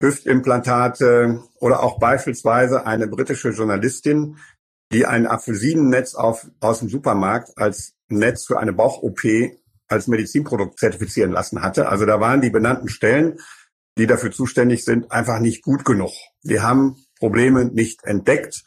Hüftimplantate 0.01 1.43
oder 1.59 1.83
auch 1.83 1.99
beispielsweise 1.99 2.87
eine 2.87 3.07
britische 3.07 3.51
Journalistin, 3.51 4.37
die 4.93 5.07
ein 5.07 5.27
Apfelsinennetz 5.27 6.15
auf, 6.15 6.47
aus 6.61 6.81
dem 6.81 6.91
Supermarkt 6.91 7.57
als 7.57 7.95
Netz 8.09 8.45
für 8.45 8.59
eine 8.59 8.75
Bauch-OP 8.75 9.23
als 9.89 10.07
Medizinprodukt 10.07 10.79
zertifizieren 10.79 11.33
lassen 11.33 11.63
hatte. 11.63 11.89
Also 11.89 12.05
da 12.05 12.21
waren 12.21 12.43
die 12.43 12.51
benannten 12.51 12.89
Stellen, 12.89 13.39
die 13.97 14.07
dafür 14.07 14.31
zuständig 14.31 14.85
sind, 14.85 15.11
einfach 15.11 15.39
nicht 15.39 15.63
gut 15.63 15.85
genug. 15.85 16.13
Wir 16.43 16.63
haben 16.63 17.04
Probleme 17.19 17.65
nicht 17.65 18.05
entdeckt. 18.05 18.65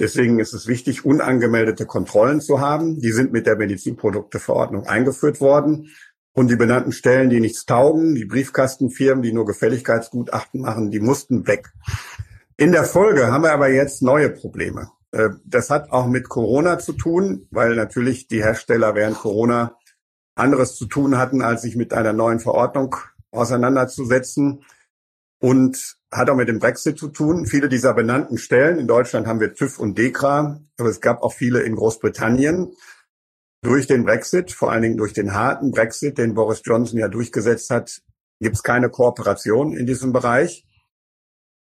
Deswegen 0.00 0.38
ist 0.38 0.52
es 0.52 0.68
wichtig, 0.68 1.04
unangemeldete 1.04 1.84
Kontrollen 1.84 2.40
zu 2.40 2.60
haben. 2.60 3.00
Die 3.00 3.10
sind 3.10 3.32
mit 3.32 3.46
der 3.46 3.56
Medizinprodukteverordnung 3.56 4.86
eingeführt 4.86 5.40
worden. 5.40 5.90
Und 6.32 6.48
die 6.48 6.56
benannten 6.56 6.92
Stellen, 6.92 7.30
die 7.30 7.40
nichts 7.40 7.66
taugen, 7.66 8.14
die 8.14 8.24
Briefkastenfirmen, 8.24 9.22
die 9.22 9.32
nur 9.32 9.44
Gefälligkeitsgutachten 9.44 10.60
machen, 10.60 10.90
die 10.90 11.00
mussten 11.00 11.48
weg. 11.48 11.72
In 12.56 12.70
der 12.70 12.84
Folge 12.84 13.32
haben 13.32 13.42
wir 13.42 13.52
aber 13.52 13.70
jetzt 13.70 14.02
neue 14.02 14.30
Probleme. 14.30 14.90
Äh, 15.10 15.30
das 15.44 15.70
hat 15.70 15.90
auch 15.90 16.06
mit 16.06 16.28
Corona 16.28 16.78
zu 16.78 16.92
tun, 16.92 17.48
weil 17.50 17.74
natürlich 17.74 18.28
die 18.28 18.42
Hersteller 18.42 18.94
während 18.94 19.16
Corona 19.16 19.76
anderes 20.36 20.76
zu 20.76 20.86
tun 20.86 21.18
hatten, 21.18 21.42
als 21.42 21.62
sich 21.62 21.74
mit 21.74 21.92
einer 21.92 22.12
neuen 22.12 22.38
Verordnung 22.38 22.94
auseinanderzusetzen. 23.32 24.64
Und 25.40 25.96
hat 26.10 26.30
auch 26.30 26.36
mit 26.36 26.48
dem 26.48 26.58
Brexit 26.58 26.98
zu 26.98 27.08
tun. 27.08 27.46
Viele 27.46 27.68
dieser 27.68 27.94
benannten 27.94 28.38
Stellen, 28.38 28.78
in 28.78 28.86
Deutschland 28.86 29.26
haben 29.26 29.40
wir 29.40 29.54
TÜV 29.54 29.78
und 29.78 29.96
DEKRA, 29.98 30.60
aber 30.78 30.88
es 30.88 31.00
gab 31.00 31.22
auch 31.22 31.32
viele 31.32 31.60
in 31.62 31.76
Großbritannien. 31.76 32.72
Durch 33.62 33.86
den 33.86 34.04
Brexit, 34.04 34.52
vor 34.52 34.70
allen 34.70 34.82
Dingen 34.82 34.96
durch 34.96 35.12
den 35.12 35.34
harten 35.34 35.70
Brexit, 35.70 36.18
den 36.18 36.34
Boris 36.34 36.62
Johnson 36.64 36.98
ja 36.98 37.08
durchgesetzt 37.08 37.70
hat, 37.70 38.02
gibt 38.40 38.56
es 38.56 38.62
keine 38.62 38.88
Kooperation 38.88 39.76
in 39.76 39.86
diesem 39.86 40.12
Bereich. 40.12 40.64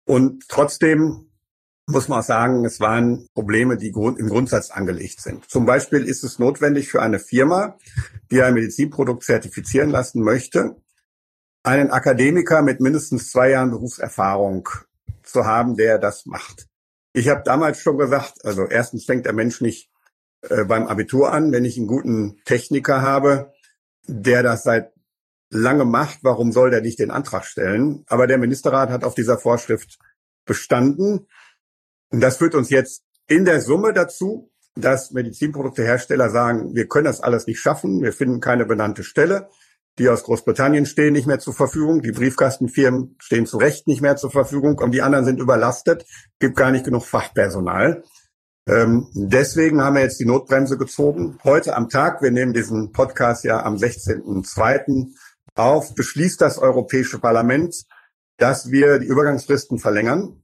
Und 0.07 0.49
trotzdem 0.49 1.29
muss 1.87 2.09
man 2.09 2.21
auch 2.21 2.25
sagen, 2.25 2.65
es 2.67 2.81
waren 2.81 3.27
Probleme, 3.35 3.79
die 3.79 3.89
im 3.89 4.29
Grundsatz 4.29 4.71
angelegt 4.71 5.23
sind. 5.23 5.49
Zum 5.51 5.65
Beispiel 5.65 6.05
ist 6.05 6.23
es 6.23 6.39
notwendig 6.39 6.89
für 6.89 7.01
eine 7.01 7.19
Firma, 7.19 7.79
die 8.31 8.43
ein 8.43 8.55
Medizinprodukt 8.55 9.25
zertifizieren 9.25 9.91
lassen 9.91 10.23
möchte, 10.23 10.77
einen 11.63 11.91
Akademiker 11.91 12.63
mit 12.63 12.81
mindestens 12.81 13.31
zwei 13.31 13.51
Jahren 13.51 13.71
Berufserfahrung 13.71 14.69
zu 15.23 15.45
haben, 15.45 15.77
der 15.77 15.99
das 15.99 16.27
macht. 16.27 16.67
Ich 17.13 17.29
habe 17.29 17.43
damals 17.45 17.81
schon 17.81 17.99
gesagt, 17.99 18.45
also 18.45 18.67
erstens 18.67 19.05
fängt 19.05 19.27
der 19.27 19.33
Mensch 19.33 19.61
nicht 19.61 19.91
äh, 20.43 20.65
beim 20.65 20.87
Abitur 20.87 21.33
an. 21.33 21.53
Wenn 21.53 21.65
ich 21.65 21.77
einen 21.77 21.87
guten 21.87 22.41
Techniker 22.45 23.03
habe, 23.03 23.53
der 24.07 24.43
das 24.43 24.63
seit 24.63 24.93
lange 25.51 25.85
macht, 25.85 26.19
warum 26.23 26.53
soll 26.53 26.71
der 26.71 26.81
nicht 26.81 26.99
den 26.99 27.11
Antrag 27.11 27.45
stellen? 27.45 28.05
Aber 28.07 28.27
der 28.27 28.39
Ministerrat 28.39 28.91
hat 28.91 29.05
auf 29.05 29.15
dieser 29.15 29.39
Vorschrift 29.39 29.99
bestanden. 30.45 31.27
Und 32.11 32.21
das 32.21 32.37
führt 32.37 32.55
uns 32.55 32.71
jetzt 32.71 33.03
in 33.27 33.45
der 33.45 33.61
Summe 33.61 33.93
dazu, 33.93 34.51
dass 34.75 35.11
Medizinproduktehersteller 35.11 36.31
sagen, 36.31 36.75
wir 36.75 36.87
können 36.87 37.07
das 37.07 37.21
alles 37.21 37.47
nicht 37.47 37.61
schaffen, 37.61 38.03
wir 38.03 38.13
finden 38.13 38.41
keine 38.41 38.65
benannte 38.65 39.03
Stelle. 39.03 39.49
Die 39.99 40.09
aus 40.09 40.23
Großbritannien 40.23 40.87
stehen 40.87 41.13
nicht 41.13 41.27
mehr 41.27 41.41
zur 41.41 41.55
Verfügung. 41.55 42.03
Die 42.03 42.13
Briefkastenfirmen 42.13 43.17
stehen 43.19 43.47
zu 43.47 43.57
Recht 43.57 43.89
nicht 43.89 44.01
mehr 44.01 44.17
zur 44.17 44.31
Verfügung 44.31 44.79
und 44.79 44.93
die 44.93 45.03
anderen 45.03 45.25
sind 45.25 45.41
überlastet. 45.41 46.07
Gibt 46.39 46.57
gar 46.57 46.71
nicht 46.71 46.85
genug 46.85 47.05
Fachpersonal. 47.05 48.05
Ähm, 48.69 49.09
deswegen 49.15 49.83
haben 49.83 49.97
wir 49.97 50.03
jetzt 50.03 50.21
die 50.21 50.27
Notbremse 50.27 50.79
gezogen. 50.79 51.39
Heute 51.43 51.75
am 51.75 51.89
Tag, 51.89 52.23
wir 52.23 52.31
nehmen 52.31 52.53
diesen 52.53 52.93
Podcast 52.93 53.45
ja 53.45 53.65
am 53.65 53.77
16.02. 53.77 55.09
auf, 55.55 55.95
beschließt 55.95 56.41
das 56.41 56.59
Europäische 56.59 57.19
Parlament, 57.19 57.75
dass 58.37 58.71
wir 58.71 58.99
die 58.99 59.07
Übergangsfristen 59.07 59.79
verlängern 59.79 60.43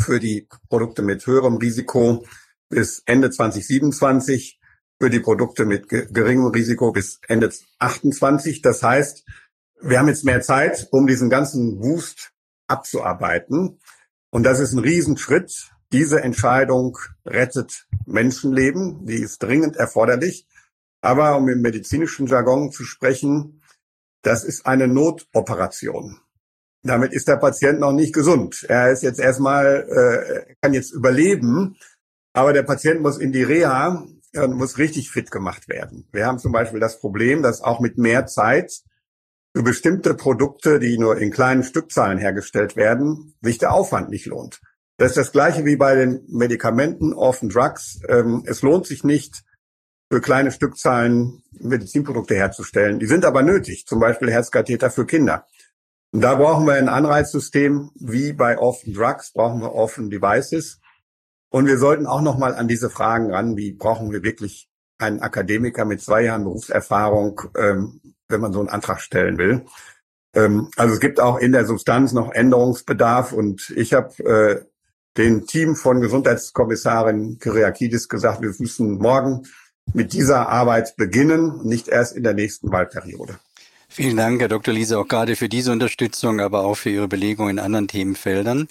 für 0.00 0.20
die 0.20 0.48
Produkte 0.68 1.02
mit 1.02 1.26
höherem 1.26 1.56
Risiko 1.56 2.24
bis 2.68 3.02
Ende 3.04 3.30
2027 3.30 4.58
für 5.00 5.10
die 5.10 5.20
Produkte 5.20 5.64
mit 5.66 5.88
geringem 5.88 6.46
Risiko 6.46 6.92
bis 6.92 7.20
Ende 7.28 7.52
28. 7.78 8.62
Das 8.62 8.82
heißt, 8.82 9.24
wir 9.82 9.98
haben 9.98 10.08
jetzt 10.08 10.24
mehr 10.24 10.40
Zeit, 10.40 10.88
um 10.90 11.06
diesen 11.06 11.28
ganzen 11.28 11.82
Wust 11.82 12.32
abzuarbeiten. 12.66 13.78
Und 14.30 14.42
das 14.44 14.60
ist 14.60 14.72
ein 14.72 14.78
Riesenschritt. 14.78 15.70
Diese 15.92 16.20
Entscheidung 16.22 16.98
rettet 17.24 17.86
Menschenleben. 18.06 19.06
Die 19.06 19.16
ist 19.22 19.42
dringend 19.42 19.76
erforderlich. 19.76 20.46
Aber 21.02 21.36
um 21.36 21.48
im 21.48 21.60
medizinischen 21.60 22.26
Jargon 22.26 22.72
zu 22.72 22.84
sprechen, 22.84 23.62
das 24.22 24.44
ist 24.44 24.66
eine 24.66 24.88
Notoperation. 24.88 26.18
Damit 26.82 27.12
ist 27.12 27.28
der 27.28 27.36
Patient 27.36 27.80
noch 27.80 27.92
nicht 27.92 28.14
gesund. 28.14 28.64
Er 28.68 28.90
ist 28.90 29.02
jetzt 29.02 29.20
erstmal, 29.20 29.86
äh, 29.88 30.54
kann 30.60 30.72
jetzt 30.72 30.92
überleben, 30.92 31.76
aber 32.32 32.52
der 32.52 32.62
Patient 32.62 33.00
muss 33.02 33.18
in 33.18 33.32
die 33.32 33.42
Reha 33.42 34.04
und 34.36 34.54
muss 34.54 34.78
richtig 34.78 35.10
fit 35.10 35.30
gemacht 35.30 35.68
werden. 35.68 36.08
Wir 36.12 36.26
haben 36.26 36.38
zum 36.38 36.52
Beispiel 36.52 36.80
das 36.80 37.00
Problem, 37.00 37.42
dass 37.42 37.62
auch 37.62 37.80
mit 37.80 37.98
mehr 37.98 38.26
Zeit 38.26 38.72
für 39.54 39.62
bestimmte 39.62 40.14
Produkte, 40.14 40.78
die 40.78 40.98
nur 40.98 41.18
in 41.18 41.30
kleinen 41.30 41.62
Stückzahlen 41.62 42.18
hergestellt 42.18 42.76
werden, 42.76 43.34
sich 43.40 43.58
der 43.58 43.72
Aufwand 43.72 44.10
nicht 44.10 44.26
lohnt. 44.26 44.60
Das 44.98 45.10
ist 45.10 45.16
das 45.16 45.32
gleiche 45.32 45.64
wie 45.64 45.76
bei 45.76 45.94
den 45.94 46.24
Medikamenten, 46.28 47.12
Orphan 47.12 47.48
Drugs. 47.48 48.00
Ähm, 48.08 48.44
es 48.46 48.62
lohnt 48.62 48.86
sich 48.86 49.04
nicht, 49.04 49.44
für 50.10 50.20
kleine 50.20 50.52
Stückzahlen 50.52 51.42
Medizinprodukte 51.52 52.34
herzustellen. 52.34 52.98
Die 52.98 53.06
sind 53.06 53.24
aber 53.24 53.42
nötig, 53.42 53.86
zum 53.86 53.98
Beispiel 53.98 54.30
Herzkatheter 54.30 54.90
für 54.90 55.06
Kinder. 55.06 55.46
Und 56.12 56.20
da 56.20 56.34
brauchen 56.36 56.66
wir 56.66 56.74
ein 56.74 56.88
Anreizsystem, 56.88 57.90
wie 57.96 58.32
bei 58.32 58.58
Orphan 58.58 58.94
Drugs 58.94 59.32
brauchen 59.32 59.60
wir 59.60 59.72
Orphan 59.72 60.08
Devices. 60.08 60.80
Und 61.56 61.68
wir 61.68 61.78
sollten 61.78 62.06
auch 62.06 62.20
noch 62.20 62.36
mal 62.36 62.54
an 62.54 62.68
diese 62.68 62.90
Fragen 62.90 63.32
ran, 63.32 63.56
wie 63.56 63.72
brauchen 63.72 64.12
wir 64.12 64.22
wirklich 64.22 64.68
einen 64.98 65.20
Akademiker 65.20 65.86
mit 65.86 66.02
zwei 66.02 66.24
Jahren 66.24 66.44
Berufserfahrung, 66.44 67.40
ähm, 67.56 67.98
wenn 68.28 68.42
man 68.42 68.52
so 68.52 68.60
einen 68.60 68.68
Antrag 68.68 69.00
stellen 69.00 69.38
will. 69.38 69.64
Ähm, 70.34 70.68
also 70.76 70.92
es 70.92 71.00
gibt 71.00 71.18
auch 71.18 71.38
in 71.38 71.52
der 71.52 71.64
Substanz 71.64 72.12
noch 72.12 72.30
Änderungsbedarf 72.30 73.32
und 73.32 73.72
ich 73.74 73.94
habe 73.94 74.22
äh, 74.22 74.66
dem 75.16 75.46
Team 75.46 75.76
von 75.76 76.02
Gesundheitskommissarin 76.02 77.38
Kyriakidis 77.38 78.10
gesagt, 78.10 78.42
wir 78.42 78.52
müssen 78.58 78.98
morgen 78.98 79.46
mit 79.94 80.12
dieser 80.12 80.50
Arbeit 80.50 80.94
beginnen, 80.98 81.62
nicht 81.62 81.88
erst 81.88 82.14
in 82.14 82.22
der 82.22 82.34
nächsten 82.34 82.70
Wahlperiode. 82.70 83.38
Vielen 83.88 84.18
Dank, 84.18 84.42
Herr 84.42 84.48
Dr. 84.48 84.74
Liese, 84.74 84.98
auch 84.98 85.08
gerade 85.08 85.36
für 85.36 85.48
diese 85.48 85.72
Unterstützung, 85.72 86.38
aber 86.38 86.66
auch 86.66 86.74
für 86.74 86.90
Ihre 86.90 87.08
Belegung 87.08 87.48
in 87.48 87.58
anderen 87.58 87.88
Themenfeldern. 87.88 88.68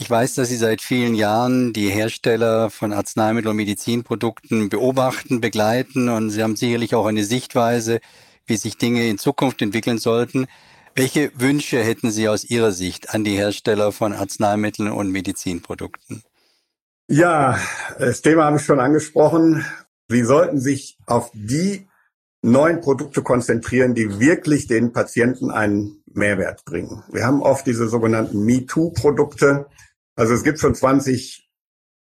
Ich 0.00 0.08
weiß, 0.08 0.34
dass 0.34 0.48
Sie 0.48 0.56
seit 0.56 0.80
vielen 0.80 1.16
Jahren 1.16 1.72
die 1.72 1.88
Hersteller 1.90 2.70
von 2.70 2.92
Arzneimittel- 2.92 3.48
und 3.48 3.56
Medizinprodukten 3.56 4.68
beobachten, 4.68 5.40
begleiten 5.40 6.08
und 6.08 6.30
Sie 6.30 6.40
haben 6.40 6.54
sicherlich 6.54 6.94
auch 6.94 7.06
eine 7.06 7.24
Sichtweise, 7.24 7.98
wie 8.46 8.56
sich 8.56 8.78
Dinge 8.78 9.08
in 9.08 9.18
Zukunft 9.18 9.60
entwickeln 9.60 9.98
sollten. 9.98 10.46
Welche 10.94 11.32
Wünsche 11.34 11.82
hätten 11.82 12.12
Sie 12.12 12.28
aus 12.28 12.44
Ihrer 12.44 12.70
Sicht 12.70 13.12
an 13.12 13.24
die 13.24 13.36
Hersteller 13.36 13.90
von 13.90 14.12
Arzneimitteln 14.12 14.92
und 14.92 15.10
Medizinprodukten? 15.10 16.22
Ja, 17.08 17.58
das 17.98 18.22
Thema 18.22 18.44
habe 18.44 18.58
ich 18.58 18.64
schon 18.64 18.78
angesprochen. 18.78 19.64
Sie 20.08 20.22
sollten 20.22 20.60
sich 20.60 20.96
auf 21.06 21.32
die 21.34 21.88
neuen 22.40 22.80
Produkte 22.80 23.22
konzentrieren, 23.22 23.94
die 23.96 24.20
wirklich 24.20 24.68
den 24.68 24.92
Patienten 24.92 25.50
einen 25.50 26.04
Mehrwert 26.06 26.64
bringen. 26.64 27.02
Wir 27.10 27.26
haben 27.26 27.42
oft 27.42 27.66
diese 27.66 27.88
sogenannten 27.88 28.44
MeToo-Produkte. 28.44 29.66
Also 30.18 30.34
es 30.34 30.42
gibt 30.42 30.58
schon 30.58 30.74
20 30.74 31.48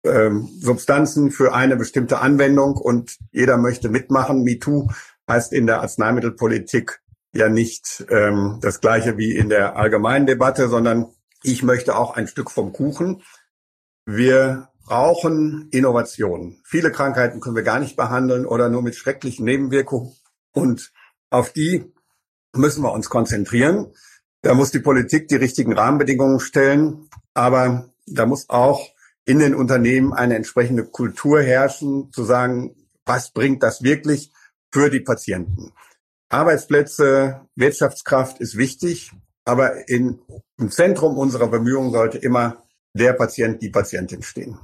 ähm, 0.04 0.48
Substanzen 0.60 1.32
für 1.32 1.56
eine 1.56 1.76
bestimmte 1.76 2.20
Anwendung 2.20 2.78
und 2.78 3.18
jeder 3.32 3.58
möchte 3.58 3.90
mitmachen. 3.90 4.44
MeToo 4.44 4.88
heißt 5.28 5.52
in 5.52 5.66
der 5.66 5.82
Arzneimittelpolitik 5.82 7.02
ja 7.34 7.50
nicht 7.50 8.06
ähm, 8.10 8.60
das 8.62 8.82
gleiche 8.82 9.18
wie 9.18 9.36
in 9.36 9.50
der 9.50 9.78
allgemeinen 9.78 10.28
Debatte, 10.28 10.70
sondern 10.70 11.08
ich 11.42 11.64
möchte 11.64 11.96
auch 11.96 12.16
ein 12.16 12.28
Stück 12.28 12.52
vom 12.52 12.72
Kuchen. 12.72 13.24
Wir 14.06 14.70
brauchen 14.86 15.70
Innovationen. 15.72 16.62
Viele 16.66 16.92
Krankheiten 16.92 17.40
können 17.40 17.56
wir 17.56 17.64
gar 17.64 17.80
nicht 17.80 17.96
behandeln 17.96 18.46
oder 18.46 18.70
nur 18.70 18.84
mit 18.84 18.94
schrecklichen 18.94 19.44
Nebenwirkungen. 19.46 20.16
Und 20.52 20.94
auf 21.32 21.52
die 21.52 21.92
müssen 22.56 22.84
wir 22.84 22.94
uns 22.94 23.10
konzentrieren. 23.10 23.92
Da 24.44 24.54
muss 24.54 24.70
die 24.70 24.82
Politik 24.82 25.30
die 25.30 25.36
richtigen 25.36 25.74
Rahmenbedingungen 25.74 26.40
stellen. 26.40 27.10
Aber 27.34 27.90
da 28.06 28.26
muss 28.26 28.50
auch 28.50 28.90
in 29.26 29.40
den 29.40 29.56
Unternehmen 29.56 30.14
eine 30.14 30.36
entsprechende 30.36 30.86
Kultur 30.86 31.42
herrschen, 31.42 32.12
zu 32.12 32.24
sagen, 32.24 32.76
was 33.06 33.32
bringt 33.32 33.64
das 33.64 33.84
wirklich 33.84 34.32
für 34.72 34.90
die 34.90 35.00
Patienten? 35.00 35.74
Arbeitsplätze, 36.30 37.42
Wirtschaftskraft 37.56 38.40
ist 38.40 38.58
wichtig, 38.58 39.12
aber 39.46 39.88
in, 39.88 40.20
im 40.58 40.72
Zentrum 40.72 41.18
unserer 41.18 41.48
Bemühungen 41.48 41.92
sollte 41.92 42.18
immer 42.18 42.64
der 42.94 43.14
Patient, 43.14 43.62
die 43.62 43.70
Patientin 43.70 44.24
stehen. 44.24 44.58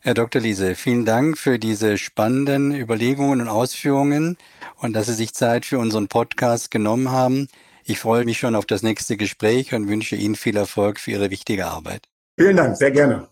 Herr 0.00 0.14
Dr. 0.14 0.40
Liese, 0.40 0.74
vielen 0.76 1.04
Dank 1.04 1.36
für 1.36 1.58
diese 1.58 1.98
spannenden 1.98 2.72
Überlegungen 2.74 3.40
und 3.40 3.48
Ausführungen 3.48 4.38
und 4.76 4.92
dass 4.94 5.06
Sie 5.06 5.14
sich 5.14 5.34
Zeit 5.34 5.66
für 5.66 5.78
unseren 5.78 6.08
Podcast 6.08 6.70
genommen 6.70 7.10
haben. 7.10 7.48
Ich 7.84 7.98
freue 7.98 8.24
mich 8.24 8.38
schon 8.38 8.54
auf 8.54 8.64
das 8.64 8.82
nächste 8.82 9.16
Gespräch 9.16 9.74
und 9.74 9.88
wünsche 9.88 10.14
Ihnen 10.14 10.36
viel 10.36 10.56
Erfolg 10.56 11.00
für 11.00 11.10
Ihre 11.10 11.30
wichtige 11.30 11.66
Arbeit. 11.66 12.06
Vielen 12.38 12.56
Dank, 12.56 12.76
sehr 12.76 12.92
gerne. 12.92 13.26